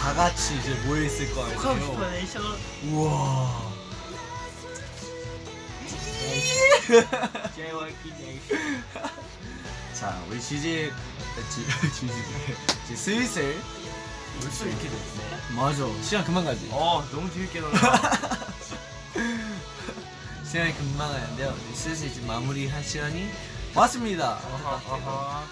다 0.00 0.14
같이 0.14 0.56
이제 0.58 0.70
모여 0.86 1.02
있을 1.04 1.34
거 1.34 1.44
아니에요? 1.44 1.98
네이션. 2.10 2.42
우와. 2.90 3.66
JYP 7.54 8.12
네이션 8.18 8.82
자 9.92 10.22
우리 10.30 10.40
지지 10.40 10.90
지지 11.92 12.12
이제 12.86 12.96
슬슬 12.96 13.60
벌써 14.40 14.64
이렇게 14.66 14.88
됐네? 14.88 15.54
맞아. 15.54 15.86
시간 16.02 16.24
금방 16.24 16.44
가지. 16.44 16.68
어 16.70 17.04
너무 17.10 17.30
재밌게 17.32 17.60
놀아 17.60 17.72
시간이 20.56 20.72
금방 20.72 21.12
가는데요. 21.12 21.50
이제 21.50 21.74
슬슬 21.74 22.08
이제 22.08 22.26
마무리할 22.26 22.82
시간이 22.82 23.26
왔습니다. 23.76 24.36
아하 24.38 24.76
아하 24.94 25.44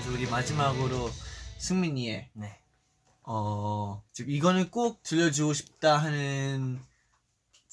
이제 0.00 0.10
우리 0.10 0.28
마지막으로 0.28 1.08
승민이의 1.58 2.30
네. 2.32 2.60
어 3.22 4.02
지금 4.12 4.32
이거는 4.32 4.72
꼭 4.72 5.04
들려주고 5.04 5.52
싶다 5.52 5.98
하는 5.98 6.80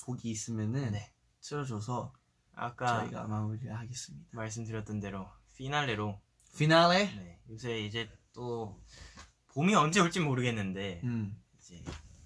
곡이 0.03 0.29
있으면은 0.29 0.91
네. 0.91 1.11
틀어줘서 1.41 2.13
아까 2.53 2.99
저희가 2.99 3.25
마무리를 3.25 3.75
하겠습니다. 3.75 4.29
말씀드렸던 4.33 4.99
대로 4.99 5.27
피날레로 5.55 6.21
피날레. 6.59 7.05
네. 7.05 7.39
요새 7.49 7.79
이제 7.79 8.07
또 8.33 8.79
봄이 9.55 9.73
언제 9.73 9.99
올지 9.99 10.19
모르겠는데 10.19 11.01
음. 11.05 11.41
이제 11.57 11.83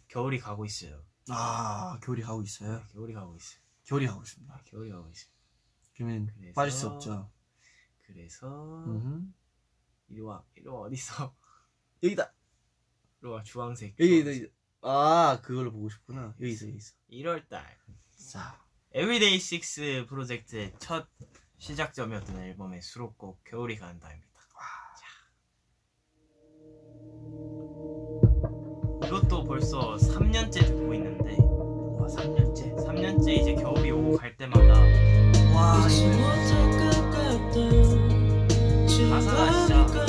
겨울이 0.09 0.39
가고 0.39 0.65
있어요. 0.65 1.01
아 1.29 1.97
겨울이 2.03 2.21
가고 2.21 2.41
있어요. 2.41 2.79
네, 2.79 2.83
겨울이 2.91 3.13
가고 3.13 3.37
있어요. 3.37 3.68
겨울이 3.89 4.05
가고 4.05 4.21
있습니다. 4.21 4.53
아, 4.53 4.61
가고 4.91 5.09
있어요. 5.09 5.31
그러면 5.95 6.31
그래서- 6.37 6.53
빠질 6.53 6.71
수 6.71 6.87
없죠. 6.87 7.31
그래서 8.05 8.83
음. 8.85 9.33
이리 10.07 10.21
와, 10.21 10.43
이리 10.55 10.67
와 10.67 10.81
어딨어? 10.81 11.35
여기다. 12.03 12.31
이리 13.21 13.29
와 13.31 13.41
주황색. 13.43 13.95
여기. 13.99 14.19
여기. 14.19 14.51
아 14.81 15.41
그걸로 15.43 15.71
보고 15.71 15.89
싶구나. 15.89 16.35
여기 16.39 16.51
있어 16.51 16.67
여기 16.67 16.77
있어. 16.77 16.93
1월달 17.11 17.63
자. 18.31 18.63
Every 18.91 19.35
DAY6 19.39 20.07
프로젝트의 20.07 20.73
첫 20.79 21.07
시작점이었던 21.57 22.37
앨범의 22.39 22.81
수록곡 22.81 23.43
겨울이 23.43 23.77
간다입니다. 23.77 24.29
자. 24.99 25.05
이것도 29.07 29.43
벌써 29.43 29.95
3년째 29.97 30.53
듣고 30.67 30.93
있는데 30.93 31.35
와 31.41 32.07
3년째. 32.07 32.48
3년째 32.89 33.29
이제 33.29 33.53
겨울이 33.53 33.91
오고 33.91 34.17
갈 34.17 34.35
때마다 34.35 34.73
와 35.53 35.87
가사가 39.09 39.51
진짜 39.67 40.08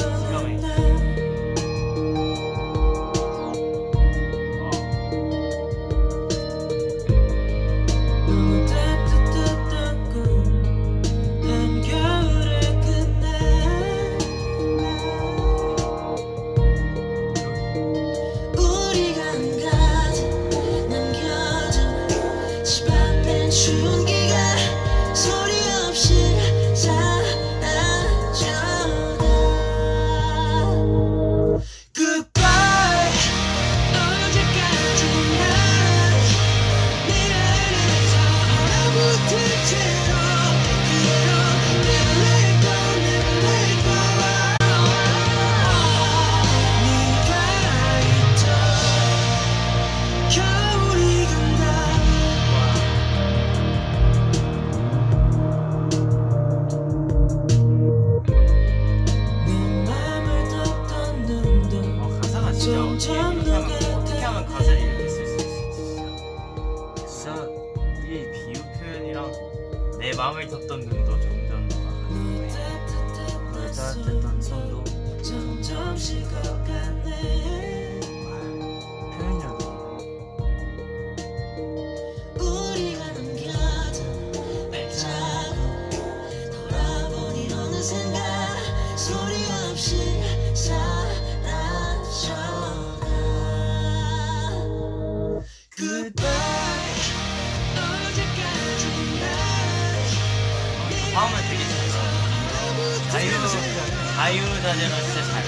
자유자재로 104.61 104.95
진짜 105.03 105.25
잘 105.25 105.45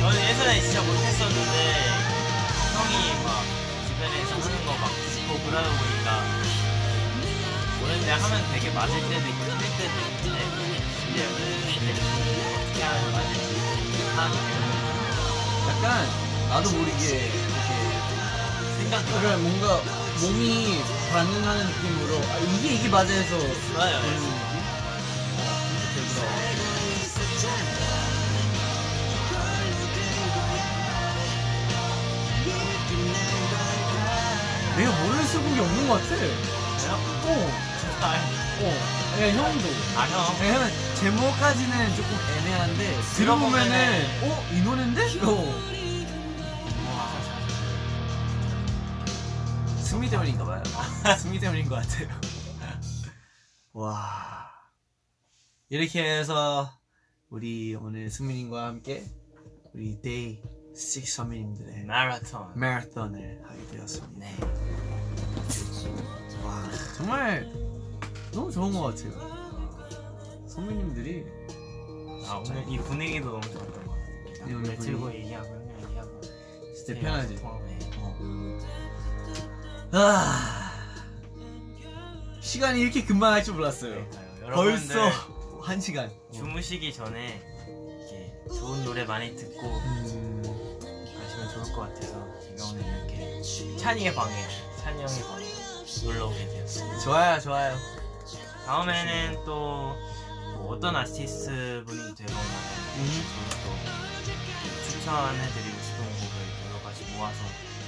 저는 0.00 0.20
예전에 0.28 0.60
진짜 0.60 0.82
못했었는데 0.82 1.56
형이 2.74 3.24
막 3.24 3.42
주변에서 3.88 4.34
하는 4.34 4.66
거 4.66 4.72
막 4.78 4.90
듣고 4.92 5.38
그러다 5.48 5.68
보니까 5.70 6.24
오는데 7.82 8.10
하면 8.10 8.52
되게 8.52 8.70
맞을 8.70 9.00
때도 9.00 9.28
있고 9.28 9.44
틀릴 9.44 9.64
때도 9.78 9.96
있는데 10.26 10.76
이제 11.10 11.24
어떻게 11.24 12.82
하면 12.82 13.12
맞을지 13.12 14.12
파악이 14.14 14.36
되는 14.36 14.58
약간 15.68 16.08
나도 16.50 16.70
모르게 16.72 17.04
이렇게 17.06 17.70
생각이 18.78 19.04
그러니까 19.10 19.36
뭔가 19.38 19.80
몸이 20.20 20.82
반응하는 21.12 21.66
느낌으로 21.66 22.18
아, 22.30 22.38
이게 22.38 22.74
이게 22.74 22.88
맞아 22.88 23.10
해서 23.10 23.36
나요. 23.74 24.00
그 24.02 24.47
수곡이 35.58 35.60
없는 35.60 35.88
것 35.88 35.94
같아. 35.94 36.14
어, 36.94 37.32
어. 38.60 38.66
야, 39.20 39.32
형도. 39.32 39.68
아 39.96 40.06
형. 40.06 40.40
왜냐면 40.40 40.70
제목까지는 40.96 41.96
조금 41.96 42.10
애매한데 42.38 43.00
들어보면은 43.16 44.06
어? 44.22 44.46
이 44.52 44.60
노래인데? 44.62 45.02
어. 45.22 45.78
승민이 49.82 50.08
때문인가 50.10 50.44
봐요. 50.44 50.62
승민이 51.18 51.40
때문인 51.40 51.68
것 51.68 51.76
같아요. 51.76 52.08
와. 53.72 54.48
이렇게 55.70 56.02
해서 56.04 56.70
우리 57.30 57.74
오늘 57.74 58.10
승민님과 58.10 58.66
함께 58.66 59.04
우리 59.74 60.00
데이 60.00 60.40
6 60.74 61.08
선배님들의 61.08 61.84
마라톤. 61.84 62.58
마라톤을 62.58 63.42
하게 63.44 63.66
되었습니다. 63.76 64.18
네. 64.18 64.97
와 66.44 66.64
정말 66.96 67.50
너무 68.32 68.50
좋은 68.50 68.72
것 68.72 68.82
같아요. 68.82 69.12
선배님들이 70.46 71.26
아 72.26 72.42
오늘 72.46 72.64
이 72.68 72.78
분위기도 72.78 73.30
너무 73.32 73.40
좋았던 73.42 73.84
것 73.86 73.90
같아요. 73.90 74.46
네, 74.46 74.54
오늘 74.54 74.56
오늘 74.56 74.76
들고 74.78 75.00
분위기. 75.00 75.24
얘기하고 75.24 75.46
형이랑 75.48 75.82
얘기하고 75.88 76.20
진짜 76.74 76.94
네, 76.94 77.00
편하지. 77.00 77.36
통화해. 77.36 77.78
어. 77.98 78.58
아 79.92 80.72
시간이 82.40 82.80
이렇게 82.80 83.04
금방 83.04 83.32
할 83.32 83.42
줄 83.44 83.54
몰랐어요. 83.54 83.92
그러니까요. 83.94 84.54
벌써 84.54 84.94
여러분들 84.94 85.12
한 85.62 85.80
시간. 85.80 86.10
주무시기 86.32 86.92
전에 86.92 87.42
이렇게 87.66 88.34
좋은 88.48 88.84
노래 88.84 89.04
많이 89.04 89.34
듣고 89.36 89.66
음, 89.66 90.42
가시면 90.82 91.50
좋을 91.52 91.72
것 91.74 91.80
같아서 91.82 92.40
제가 92.40 92.70
오늘 92.70 92.82
이렇게 92.82 93.42
찬이의 93.76 94.14
방에 94.14 94.32
찬이 94.88 95.02
형의 95.02 95.22
방에 95.24 95.44
놀러 96.02 96.26
오게 96.28 96.48
되었습니다. 96.48 96.98
좋아요, 97.00 97.40
좋아요. 97.40 97.76
다음에는 98.64 99.44
또 99.44 99.94
뭐 100.58 100.74
어떤 100.74 100.96
아티스트 100.96 101.84
분이 101.86 102.14
되거나 102.16 102.40
음. 102.96 103.24
저도 103.60 103.70
또 103.70 104.90
추천해드리고 104.90 105.82
싶은 105.82 106.04
곡을 106.04 106.66
여러 106.66 106.82
가지 106.82 107.04
모아서 107.12 107.38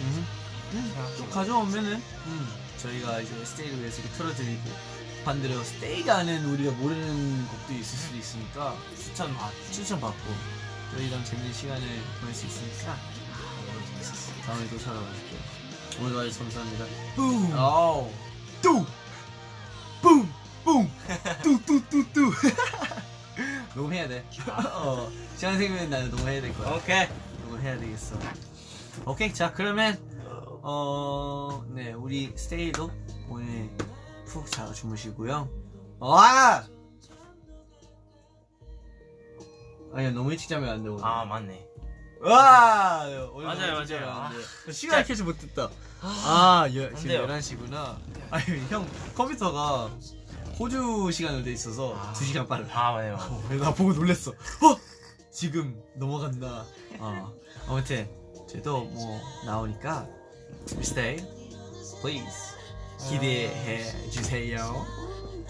음. 0.03 0.27
음, 0.75 1.15
또 1.19 1.29
가져오면은 1.31 1.95
음, 2.27 2.55
저희가 2.79 3.21
이제 3.23 3.45
스테이를 3.45 3.81
위해서 3.81 4.01
이렇게 4.01 4.17
틀어드리고 4.17 4.71
반대로 5.25 5.65
스테이가 5.65 6.19
아는 6.19 6.45
우리가 6.45 6.71
모르는 6.73 7.49
곡도 7.49 7.73
있을 7.73 7.99
수도 7.99 8.17
있으니까 8.17 8.77
추천 8.97 9.35
받고 9.37 9.73
추천받고 9.73 10.35
저희랑 10.95 11.25
재밌는 11.25 11.53
시간을 11.53 11.83
보낼 12.21 12.35
수 12.35 12.47
있으니까 12.47 12.97
너무 13.67 13.87
재밌었어요. 13.87 14.43
다음에 14.47 14.69
또 14.71 14.79
찾아볼게요. 14.79 15.30
오늘 16.01 16.17
와주셔서 16.17 16.45
감사합니다. 16.45 16.85
뿡! 17.17 17.53
아우! 17.59 18.11
뚜! 18.63 18.85
뿡! 20.03 20.27
뿡! 20.65 20.89
뚜뚜뚜뚜! 21.43 22.31
녹음해야 23.75 24.09
돼. 24.09 24.25
어, 24.75 25.11
시간 25.37 25.59
생기면 25.59 25.91
나는 25.91 26.11
녹음해야 26.11 26.41
될 26.41 26.55
거야. 26.57 26.75
오케이. 26.77 27.09
녹음해야 27.45 27.79
되겠어. 27.79 28.17
오케이, 29.07 29.33
자 29.33 29.53
그러면 29.53 29.99
어, 30.63 31.65
네 31.69 31.93
우리 31.93 32.33
스테이도 32.37 32.91
오늘 33.29 33.71
푹 34.27 34.51
잘 34.51 34.73
주무시고요. 34.73 35.49
와! 35.99 36.65
아니야 39.93 40.11
너무 40.13 40.31
일찍 40.33 40.49
자면 40.49 40.69
안 40.71 40.83
돼 40.83 40.89
오늘. 40.89 41.05
아 41.05 41.25
맞네. 41.25 41.67
와! 42.23 43.05
맞아요, 43.43 43.75
맞아요. 43.75 44.09
아, 44.11 44.31
시간 44.71 45.05
캐치 45.05 45.23
못했다. 45.23 45.71
아, 46.03 46.69
여, 46.75 46.87
안 46.87 46.97
지금 46.97 47.09
돼요. 47.09 47.27
11시구나. 47.27 47.97
아니, 48.31 48.45
형, 48.69 48.89
컴퓨터가 49.15 49.91
호주 50.59 51.11
시간으로 51.13 51.43
돼 51.45 51.53
있어서 51.53 51.95
아. 51.97 52.13
2시간 52.15 52.47
빨라. 52.49 52.67
아 52.73 52.93
맞네요. 52.93 53.15
어, 53.15 53.43
그래서 53.49 53.65
나 53.65 53.75
보고 53.75 53.93
놀랬어. 53.93 54.31
어? 54.31 54.35
지금 55.31 55.81
넘어간다. 55.95 56.65
어. 56.99 57.33
아무튼, 57.69 58.09
저도 58.49 58.85
뭐, 58.85 59.21
나오니까, 59.45 60.07
stay, 60.81 61.17
please. 62.01 62.57
기대해 63.09 64.11
주세요. 64.11 64.87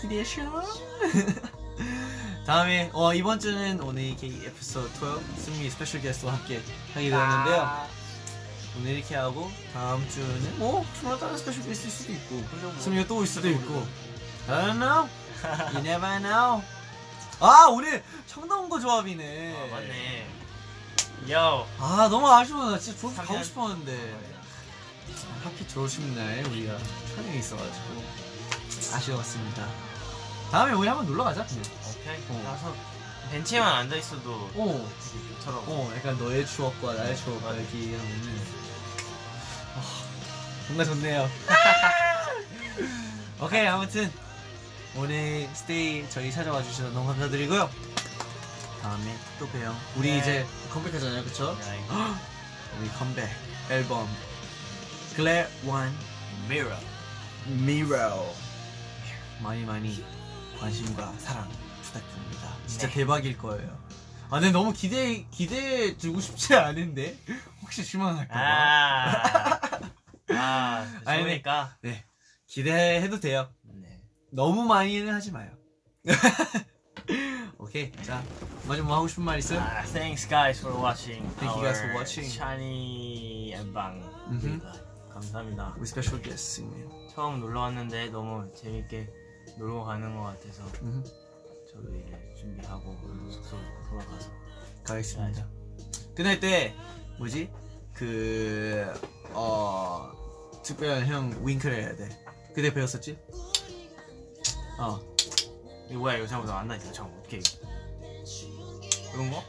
기대해 0.01 0.22
주세요. 0.24 0.62
다음에, 2.46 2.90
어, 2.92 3.14
이번 3.14 3.38
주는 3.38 3.80
오늘 3.80 4.14
K 4.16 4.44
에피소드 4.46 4.88
12, 5.05 5.40
승민이 5.43 5.70
special 5.70 6.01
guest와 6.01 6.35
함께 6.34 6.61
하게 6.94 7.11
되었는데요. 7.11 7.99
오늘 8.81 8.93
이렇게 8.97 9.14
하고 9.14 9.51
다음 9.74 10.09
주는 10.09 10.59
뭐 10.59 10.85
정말 10.99 11.18
다른 11.18 11.37
special 11.37 11.62
guest 11.64 11.87
일 11.87 11.93
수도 11.93 12.12
있고 12.12 12.81
승민이가 12.81 13.07
또올 13.09 13.26
수도 13.26 13.49
있고 13.51 13.87
I 14.49 14.66
don't 14.66 14.78
know 14.78 15.09
You 15.74 15.78
never 15.87 16.18
know 16.18 16.62
아 17.41 17.66
오늘 17.70 18.03
청담고 18.26 18.81
조합이네 18.81 19.55
아 19.57 19.74
맞네. 19.74 20.26
요. 21.31 21.66
아 21.78 22.09
너무 22.11 22.31
아쉬워 22.31 22.70
나 22.70 22.78
진짜 22.78 22.99
졸업 22.99 23.14
가고 23.16 23.26
삼년. 23.28 23.45
싶었는데 23.45 24.18
하필 25.45 25.68
졸업식 25.68 26.03
날 26.14 26.43
우리가 26.47 26.78
촬영이 27.16 27.39
있어가지고 27.39 28.03
아쉬웠습니다 28.95 29.68
다음에 30.51 30.72
우리 30.72 30.89
한번 30.89 31.07
놀러 31.07 31.24
가자 31.24 31.45
그냥 31.47 31.62
오케이. 31.91 32.16
어. 32.31 32.43
가서 32.47 32.74
벤치에만 33.31 33.72
앉아 33.74 33.95
있어도 33.97 34.51
어, 34.55 34.91
좋더라고. 35.39 35.72
어 35.72 35.93
약간 35.97 36.18
너의 36.18 36.45
추억과 36.47 36.95
나의 36.95 37.16
추억과. 37.16 37.53
이렇게 37.55 37.97
하면은 37.97 38.60
아, 39.77 39.83
뭔가 40.68 40.85
좋네요 40.85 41.29
오케이 43.41 43.66
아무튼 43.66 44.11
오늘 44.97 45.49
스테이 45.55 46.09
저희 46.11 46.31
찾아와 46.33 46.62
주셔서 46.62 46.91
너무 46.91 47.07
감사드리고요 47.09 47.71
다음에 48.83 49.16
또 49.39 49.49
봬요 49.49 49.75
우리 49.97 50.11
네. 50.11 50.18
이제 50.18 50.47
컴백하잖아요 50.73 51.25
그쵸? 51.25 51.57
네. 51.61 51.85
우리 52.81 52.89
컴백 52.91 53.29
앨범 53.71 54.09
Glad 55.16 55.49
One 55.66 55.93
Mirror. 56.47 56.79
Mirror 57.49 58.33
많이 59.43 59.64
많이 59.64 60.05
관심과 60.59 61.14
사랑 61.18 61.49
부탁드립니다 61.83 62.55
진짜 62.66 62.87
네. 62.89 62.95
대박일 62.95 63.39
거예요 63.39 63.79
아 64.29 64.39
근데 64.39 64.53
너무 64.53 64.73
기대 64.73 65.25
기대해 65.31 65.97
주고 65.97 66.21
싶지 66.21 66.55
않은데 66.55 67.16
혹시 67.62 67.83
실망할까봐 67.83 68.41
아. 68.41 69.60
아. 70.33 70.87
좋으니까. 71.05 71.76
네 71.83 72.05
기대해도 72.47 73.20
돼요 73.20 73.53
네. 73.62 74.03
너무 74.33 74.64
많이는 74.64 75.12
하지 75.12 75.31
마요 75.31 75.51
오케이 77.59 77.93
자 78.03 78.22
마지막 78.66 78.89
뭐 78.89 78.97
하고 78.97 79.09
싶은 79.09 79.24
말 79.24 79.39
있어요? 79.39 79.61
아, 79.61 79.83
thanks 79.83 80.28
guys 80.28 80.61
for 80.61 80.76
watching. 80.81 81.22
Thank 81.39 81.55
you 81.57 81.62
guys 81.62 81.81
for 81.81 81.95
watching. 81.95 82.31
Bang. 83.72 84.05
음흠. 84.28 84.61
감사합니다. 85.12 85.74
우리 85.76 85.87
스페셜 85.87 86.22
게스트님 86.22 86.89
처음 87.11 87.41
놀러 87.41 87.61
왔는데 87.61 88.11
너무 88.11 88.53
재밌게 88.55 89.09
놀고 89.59 89.85
가는 89.85 90.16
것 90.16 90.22
같아서. 90.22 90.64
저도 90.72 91.95
이제 91.97 92.35
준비하고 92.39 92.97
숙소 93.31 93.57
돌아가서 93.89 94.31
가겠습니다. 94.85 95.47
끝날 96.14 96.39
때 96.41 96.74
뭐지 97.18 97.51
그 97.95 99.20
어 99.33 100.12
특별한 100.63 101.07
형 101.07 101.41
윙크를 101.45 101.77
해야 101.83 101.97
돼. 101.97 102.09
그때 102.55 102.73
배웠었지? 102.73 103.19
어. 104.79 105.01
이거 105.89 105.99
뭐야 106.01 106.17
이거 106.17 106.27
잠깐만 106.27 106.59
안 106.59 106.69
나니까 106.69 106.93
잠깐 106.93 107.19
어떻게 107.19 107.39
이거 107.39 107.49
이런 109.15 109.31
거? 109.31 109.45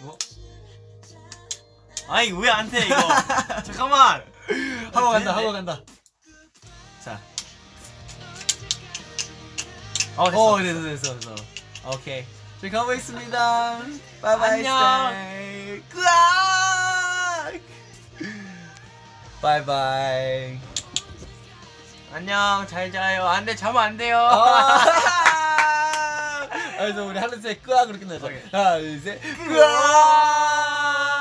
이거? 0.00 0.18
아이 2.08 2.30
왜안 2.32 2.70
돼 2.70 2.86
이거 2.86 2.96
잠깐만 3.64 4.24
하고 4.92 5.10
간다. 5.10 5.18
되는데? 5.18 5.30
하고 5.30 5.52
간다. 5.52 5.80
자. 7.04 7.20
어 10.16 10.30
됐어 10.30 10.42
어 10.52 10.58
됐어 10.62 10.82
됐어 10.82 11.18
됐어. 11.20 11.34
오케이. 11.92 12.24
저희 12.60 12.70
가보겠습니다. 12.70 13.78
바이바이. 14.20 14.50
안녕. 14.66 15.10
스테이. 15.10 15.82
으악! 15.94 17.71
바이바이. 19.42 20.56
안녕 22.14 22.64
잘 22.68 22.92
자요 22.92 23.26
안돼 23.26 23.56
자면 23.56 23.82
안 23.82 23.96
돼요 23.96 24.18
아, 24.18 24.78
그래서 26.78 27.04
우리 27.04 27.18
하나 27.18 27.36
셋 27.38 27.60
끄악으로 27.62 27.98
끝내자. 27.98 28.24
오케이. 28.26 28.40
하나 28.52 28.78
둘 28.78 29.00
셋. 29.00 29.20
끄악. 29.48 31.11